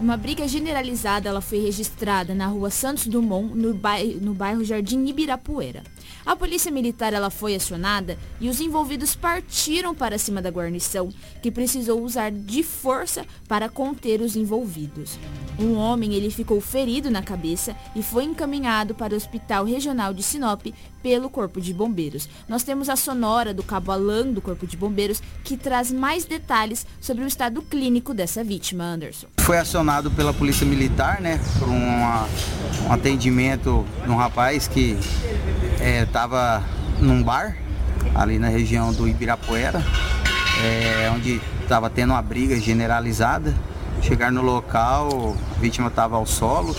[0.00, 5.06] Uma briga generalizada ela foi registrada na rua Santos Dumont, no bairro, no bairro Jardim
[5.06, 5.84] Ibirapuera.
[6.26, 11.50] A polícia militar ela foi acionada e os envolvidos partiram para cima da guarnição, que
[11.50, 15.18] precisou usar de força para conter os envolvidos.
[15.58, 20.22] Um homem ele ficou ferido na cabeça e foi encaminhado para o Hospital Regional de
[20.22, 20.66] Sinop
[21.04, 22.26] pelo Corpo de Bombeiros.
[22.48, 26.86] Nós temos a sonora do cabo Alan do Corpo de Bombeiros que traz mais detalhes
[26.98, 29.26] sobre o estado clínico dessa vítima, Anderson.
[29.40, 32.26] Foi acionado pela Polícia Militar, né, por uma,
[32.86, 34.96] um atendimento de um rapaz que
[35.78, 36.64] estava
[36.98, 37.54] é, num bar
[38.14, 39.84] ali na região do Ibirapuera,
[40.62, 43.54] é, onde estava tendo uma briga generalizada.
[44.00, 46.74] Chegar no local, a vítima estava ao solo,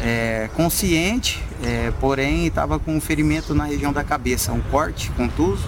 [0.00, 5.64] é, consciente, é, porém estava com um ferimento na região da cabeça, um corte contuso.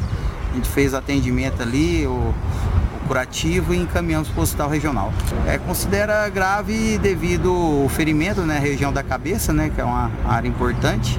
[0.53, 5.13] A gente fez atendimento ali, o, o curativo e encaminhamos para o hospital regional.
[5.47, 10.11] É, considera grave devido ao ferimento na né, região da cabeça, né, que é uma
[10.25, 11.19] área importante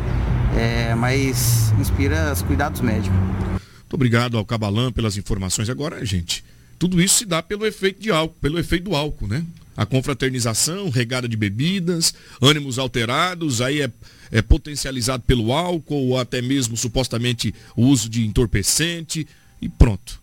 [0.56, 3.18] é, mas inspira os cuidados médicos.
[3.18, 5.70] Muito obrigado ao Cabalan pelas informações.
[5.70, 6.44] Agora, gente,
[6.80, 9.44] tudo isso se dá pelo efeito de álcool, pelo efeito do álcool, né?
[9.82, 13.90] A confraternização, regada de bebidas, ânimos alterados, aí é,
[14.32, 19.28] é potencializado pelo álcool, ou até mesmo supostamente o uso de entorpecente,
[19.60, 20.22] e pronto.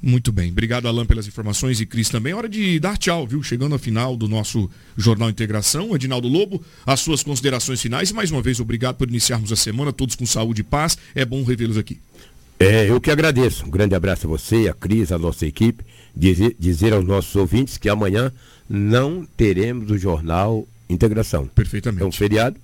[0.00, 0.52] Muito bem.
[0.52, 2.34] Obrigado, Alan, pelas informações e Cris também.
[2.34, 3.42] Hora de dar tchau, viu?
[3.42, 5.92] Chegando ao final do nosso Jornal Integração.
[5.92, 8.12] Edinaldo Lobo, as suas considerações finais.
[8.12, 10.96] Mais uma vez, obrigado por iniciarmos a semana, todos com saúde e paz.
[11.16, 11.98] É bom revê-los aqui.
[12.60, 13.66] É, eu que agradeço.
[13.66, 15.82] Um grande abraço a você, a Cris, a nossa equipe.
[16.14, 18.32] Dizer, dizer aos nossos ouvintes que amanhã
[18.72, 21.46] não teremos o Jornal Integração.
[21.48, 22.04] Perfeitamente.
[22.04, 22.56] É um feriado.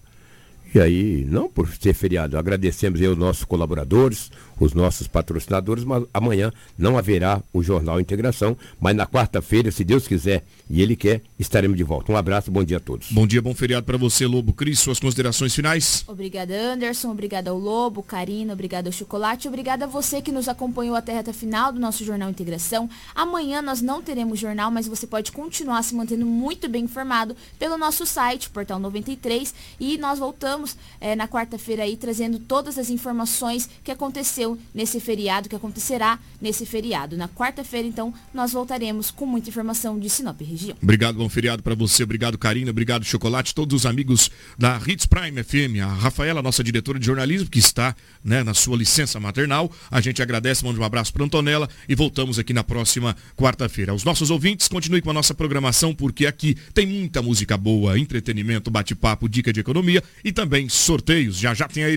[0.73, 6.05] E aí, não por ser feriado, agradecemos aí os nossos colaboradores, os nossos patrocinadores, mas
[6.13, 11.21] amanhã não haverá o Jornal Integração, mas na quarta-feira, se Deus quiser e Ele quer,
[11.39, 12.11] estaremos de volta.
[12.13, 13.13] Um abraço, bom dia a todos.
[13.13, 14.53] Bom dia, bom feriado para você, Lobo.
[14.53, 16.05] Cris, suas considerações finais?
[16.09, 17.11] Obrigada, Anderson.
[17.11, 18.53] Obrigada ao Lobo, Karina.
[18.53, 19.49] Obrigada ao Chocolate.
[19.49, 22.89] Obrigada a você que nos acompanhou até a reta final do nosso Jornal Integração.
[23.15, 27.79] Amanhã nós não teremos jornal, mas você pode continuar se mantendo muito bem informado pelo
[27.79, 29.55] nosso site, Portal 93.
[29.79, 35.01] E nós voltamos é, na quarta-feira aí trazendo todas as informações que aconteceu aconteceu nesse
[35.01, 37.17] feriado, que acontecerá nesse feriado.
[37.17, 40.77] Na quarta-feira, então, nós voltaremos com muita informação de Sinop região.
[40.81, 42.05] Obrigado, bom feriado para você.
[42.05, 42.71] Obrigado, Karina.
[42.71, 43.55] Obrigado, Chocolate.
[43.55, 45.83] Todos os amigos da Hits Prime FM.
[45.83, 49.71] A Rafaela, nossa diretora de jornalismo, que está né, na sua licença maternal.
[49.91, 53.95] A gente agradece, manda um abraço para Antonella e voltamos aqui na próxima quarta-feira.
[53.95, 58.71] Os nossos ouvintes, continue com a nossa programação, porque aqui tem muita música boa, entretenimento,
[58.71, 61.39] bate-papo, dica de economia e também sorteios.
[61.39, 61.91] Já já tem a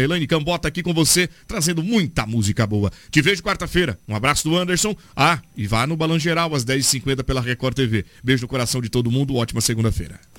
[0.00, 2.90] Elaine Cambota aqui com você, trazendo muita música boa.
[3.10, 3.98] Te vejo quarta-feira.
[4.08, 4.94] Um abraço do Anderson.
[5.16, 8.04] Ah, e vá no Balão Geral às 10h50 pela Record TV.
[8.22, 9.34] Beijo no coração de todo mundo.
[9.34, 10.29] Ótima segunda-feira.